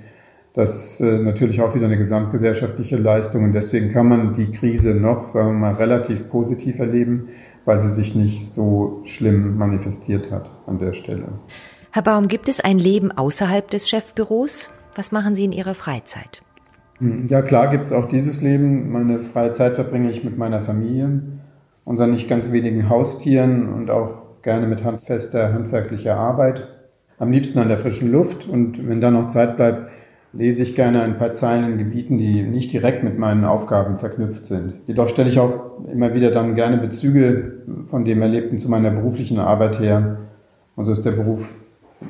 Das 0.54 1.00
ist 1.00 1.02
äh, 1.02 1.20
natürlich 1.20 1.62
auch 1.62 1.76
wieder 1.76 1.86
eine 1.86 1.98
gesamtgesellschaftliche 1.98 2.98
Leistung 2.98 3.44
und 3.44 3.54
deswegen 3.54 3.92
kann 3.92 4.08
man 4.08 4.34
die 4.34 4.52
Krise 4.52 4.96
noch, 4.96 5.30
sagen 5.30 5.50
wir 5.50 5.72
mal, 5.72 5.74
relativ 5.76 6.30
positiv 6.30 6.80
erleben, 6.80 7.30
weil 7.66 7.80
sie 7.82 7.90
sich 7.90 8.16
nicht 8.16 8.52
so 8.52 9.02
schlimm 9.04 9.58
manifestiert 9.58 10.32
hat 10.32 10.50
an 10.66 10.80
der 10.80 10.94
Stelle. 10.94 11.28
Herr 11.92 12.02
Baum, 12.02 12.28
gibt 12.28 12.50
es 12.50 12.60
ein 12.60 12.80
Leben 12.80 13.12
außerhalb 13.12 13.70
des 13.70 13.88
Chefbüros? 13.88 14.72
Was 14.96 15.12
machen 15.12 15.36
Sie 15.36 15.46
in 15.46 15.52
Ihrer 15.52 15.76
Freizeit? 15.76 16.42
Hm, 17.00 17.28
ja, 17.28 17.42
klar 17.42 17.70
gibt 17.70 17.86
es 17.86 17.92
auch 17.92 18.08
dieses 18.08 18.42
Leben. 18.42 18.92
Meine 18.92 19.22
freie 19.22 19.54
Zeit 19.54 19.76
verbringe 19.76 20.10
ich 20.12 20.24
mit 20.24 20.38
meiner 20.38 20.62
Familie, 20.62 21.22
unseren 21.86 22.12
nicht 22.12 22.28
ganz 22.28 22.52
wenigen 22.52 22.90
Haustieren 22.90 23.72
und 23.74 23.90
auch 23.90 24.42
gerne 24.42 24.68
mit 24.68 24.84
handfester 24.84 25.54
handwerklicher 25.54 26.16
Arbeit. 26.16 26.68
Am 27.20 27.32
liebsten 27.32 27.60
an 27.60 27.68
der 27.68 27.78
frischen 27.78 28.12
Luft 28.12 28.48
und 28.48 28.88
wenn 28.88 29.02
da 29.02 29.12
noch 29.12 29.28
Zeit 29.28 29.58
bleibt, 29.58 29.90
lese 30.34 30.64
ich 30.64 30.76
gerne 30.76 31.02
ein 31.02 31.18
paar 31.18 31.34
Zeilen 31.34 31.72
in 31.72 31.78
Gebieten, 31.78 32.18
die 32.18 32.44
nicht 32.44 32.72
direkt 32.72 33.04
mit 33.04 33.18
meinen 33.18 33.46
Aufgaben 33.46 33.98
verknüpft 33.98 34.46
sind. 34.46 34.74
Jedoch 34.86 35.10
stelle 35.10 35.30
ich 35.30 35.40
auch 35.40 35.88
immer 35.92 36.14
wieder 36.14 36.32
dann 36.32 36.56
gerne 36.56 36.78
Bezüge 36.78 37.64
von 37.86 38.06
dem 38.06 38.22
Erlebten 38.22 38.60
zu 38.60 38.70
meiner 38.70 38.92
beruflichen 38.92 39.40
Arbeit 39.40 39.80
her. 39.80 40.18
Also 40.76 40.92
ist 40.92 41.06
der 41.06 41.12
Beruf 41.12 41.48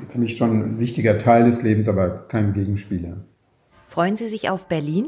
für 0.09 0.19
mich 0.19 0.35
schon 0.35 0.51
ein 0.51 0.79
wichtiger 0.79 1.17
Teil 1.17 1.45
des 1.45 1.61
Lebens, 1.61 1.87
aber 1.87 2.09
kein 2.27 2.53
Gegenspieler. 2.53 3.17
Freuen 3.97 4.15
Sie 4.15 4.27
sich 4.27 4.47
auf 4.51 4.67
Berlin? 4.67 5.07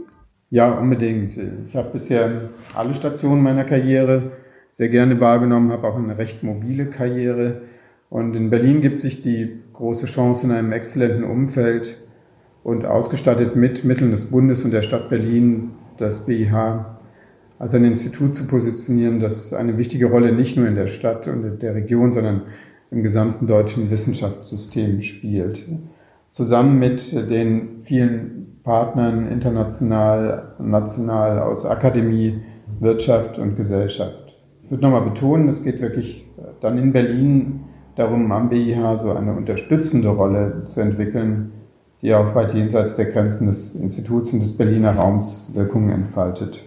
Ja, 0.50 0.74
unbedingt. 0.74 1.38
Ich 1.68 1.76
habe 1.76 1.92
bisher 1.92 2.50
alle 2.74 2.96
Stationen 2.96 3.44
meiner 3.44 3.64
Karriere 3.64 4.32
sehr 4.72 4.90
gerne 4.90 5.20
wahrgenommen, 5.20 5.72
habe 5.72 5.88
auch 5.88 5.96
eine 5.96 6.18
recht 6.18 6.42
mobile 6.42 6.88
Karriere. 6.88 7.62
Und 8.10 8.36
in 8.36 8.50
Berlin 8.50 8.82
gibt 8.82 9.00
sich 9.00 9.22
die 9.22 9.60
große 9.74 10.08
Chance, 10.08 10.48
in 10.48 10.52
einem 10.52 10.72
exzellenten 10.72 11.24
Umfeld 11.24 12.00
und 12.64 12.88
ausgestattet 12.88 13.56
mit 13.56 13.86
Mitteln 13.86 14.10
des 14.10 14.26
Bundes 14.26 14.66
und 14.66 14.72
der 14.72 14.82
Stadt 14.82 15.08
Berlin 15.12 15.70
das 16.00 16.26
BIH 16.26 16.84
als 17.60 17.76
ein 17.76 17.86
Institut 17.86 18.34
zu 18.34 18.48
positionieren, 18.48 19.20
das 19.20 19.54
eine 19.54 19.78
wichtige 19.78 20.08
Rolle 20.08 20.32
nicht 20.32 20.58
nur 20.58 20.68
in 20.68 20.74
der 20.74 20.88
Stadt 20.88 21.28
und 21.28 21.60
der 21.62 21.76
Region, 21.76 22.12
sondern 22.12 22.42
im 22.90 23.04
gesamten 23.04 23.46
deutschen 23.46 23.92
Wissenschaftssystem 23.92 25.04
spielt. 25.04 25.64
Zusammen 26.32 26.80
mit 26.80 27.12
den 27.12 27.82
vielen 27.84 28.60
Partnern 28.64 29.28
international, 29.28 30.54
national 30.60 31.40
aus 31.40 31.66
Akademie, 31.66 32.42
Wirtschaft 32.80 33.40
und 33.40 33.56
Gesellschaft. 33.56 34.36
Ich 34.64 34.72
würde 34.72 34.84
nochmal 34.84 35.10
betonen, 35.10 35.48
es 35.48 35.64
geht 35.64 35.82
wirklich 35.82 36.26
dann 36.62 36.78
in 36.78 36.94
Berlin 36.94 37.62
darum, 37.96 38.32
am 38.32 38.50
BIH 38.50 38.98
so 38.98 39.12
eine 39.12 39.34
unterstützende 39.34 40.10
Rolle 40.10 40.68
zu 40.70 40.82
entwickeln, 40.82 41.52
die 42.02 42.14
auch 42.14 42.36
weit 42.36 42.54
jenseits 42.54 42.96
der 42.96 43.06
Grenzen 43.06 43.48
des 43.48 43.74
Instituts 43.76 44.32
und 44.32 44.42
des 44.42 44.56
Berliner 44.56 44.96
Raums 44.96 45.50
Wirkungen 45.54 45.90
entfaltet. 45.90 46.64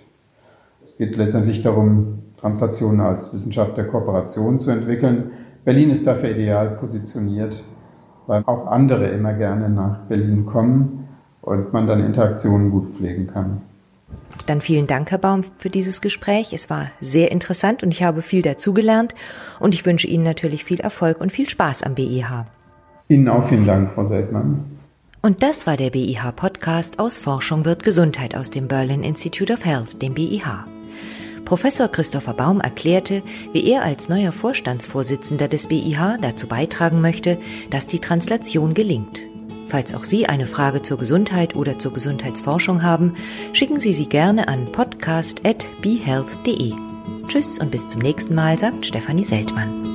Es 0.83 0.96
geht 0.96 1.16
letztendlich 1.16 1.62
darum, 1.62 2.18
Translationen 2.37 3.01
als 3.01 3.33
Wissenschaft 3.33 3.77
der 3.77 3.87
Kooperation 3.87 4.59
zu 4.59 4.72
entwickeln. 4.72 5.31
Berlin 5.64 5.90
ist 5.90 6.07
dafür 6.07 6.31
ideal 6.31 6.70
positioniert, 6.70 7.62
weil 8.27 8.43
auch 8.47 8.67
andere 8.67 9.09
immer 9.09 9.33
gerne 9.33 9.69
nach 9.69 9.99
Berlin 10.09 10.47
kommen 10.47 11.09
und 11.41 11.73
man 11.73 11.87
dann 11.87 12.01
Interaktionen 12.05 12.71
gut 12.71 12.95
pflegen 12.95 13.27
kann. 13.27 13.63
Dann 14.47 14.61
vielen 14.61 14.87
Dank, 14.87 15.11
Herr 15.11 15.19
Baum, 15.19 15.45
für 15.59 15.71
dieses 15.71 16.01
Gespräch. 16.01 16.53
Es 16.53 16.71
war 16.71 16.89
sehr 17.01 17.31
interessant 17.31 17.83
und 17.83 17.93
ich 17.93 18.03
habe 18.03 18.23
viel 18.23 18.43
dazugelernt 18.43 19.15
und 19.61 19.75
ich 19.75 19.87
wünsche 19.87 20.07
Ihnen 20.07 20.25
natürlich 20.25 20.65
viel 20.65 20.81
Erfolg 20.81 21.21
und 21.21 21.33
viel 21.33 21.49
Spaß 21.49 21.83
am 21.83 21.95
BIH. 21.95 22.47
Ihnen 23.09 23.29
auch 23.29 23.49
vielen 23.49 23.67
Dank, 23.67 23.93
Frau 23.93 24.05
Seltmann. 24.05 24.65
Und 25.21 25.43
das 25.43 25.67
war 25.67 25.77
der 25.77 25.91
BIH 25.91 26.33
Podcast 26.35 26.99
aus 26.99 27.19
Forschung 27.21 27.65
wird 27.65 27.85
Gesundheit 27.85 28.35
aus 28.37 28.51
dem 28.51 28.67
Berlin 28.69 29.05
Institute 29.05 29.53
of 29.53 29.65
Health, 29.65 30.03
dem 30.03 30.15
BIH. 30.15 30.67
Professor 31.45 31.89
Christopher 31.89 32.35
Baum 32.35 32.61
erklärte, 32.61 33.23
wie 33.53 33.67
er 33.69 33.83
als 33.83 34.09
neuer 34.09 34.31
Vorstandsvorsitzender 34.33 35.49
des 35.49 35.67
BIH 35.69 36.19
dazu 36.21 36.47
beitragen 36.47 37.01
möchte, 37.01 37.39
dass 37.71 37.87
die 37.87 37.99
Translation 37.99 38.75
gelingt. 38.75 39.23
Falls 39.69 39.95
auch 39.95 40.05
Sie 40.05 40.27
eine 40.27 40.45
Frage 40.47 40.83
zur 40.83 40.99
Gesundheit 40.99 41.57
oder 41.57 41.79
zur 41.79 41.95
Gesundheitsforschung 41.95 42.83
haben, 42.83 43.15
schicken 43.55 43.81
Sie 43.81 43.95
sie 43.95 44.07
gerne 44.07 44.49
an 44.49 44.67
podcast.behealth.de. 44.67 46.75
Tschüss 47.29 47.59
und 47.59 47.71
bis 47.71 47.89
zum 47.89 48.03
nächsten 48.03 48.35
Mal, 48.35 48.59
sagt 48.59 48.85
Stefanie 48.85 49.25
Seltmann. 49.25 49.92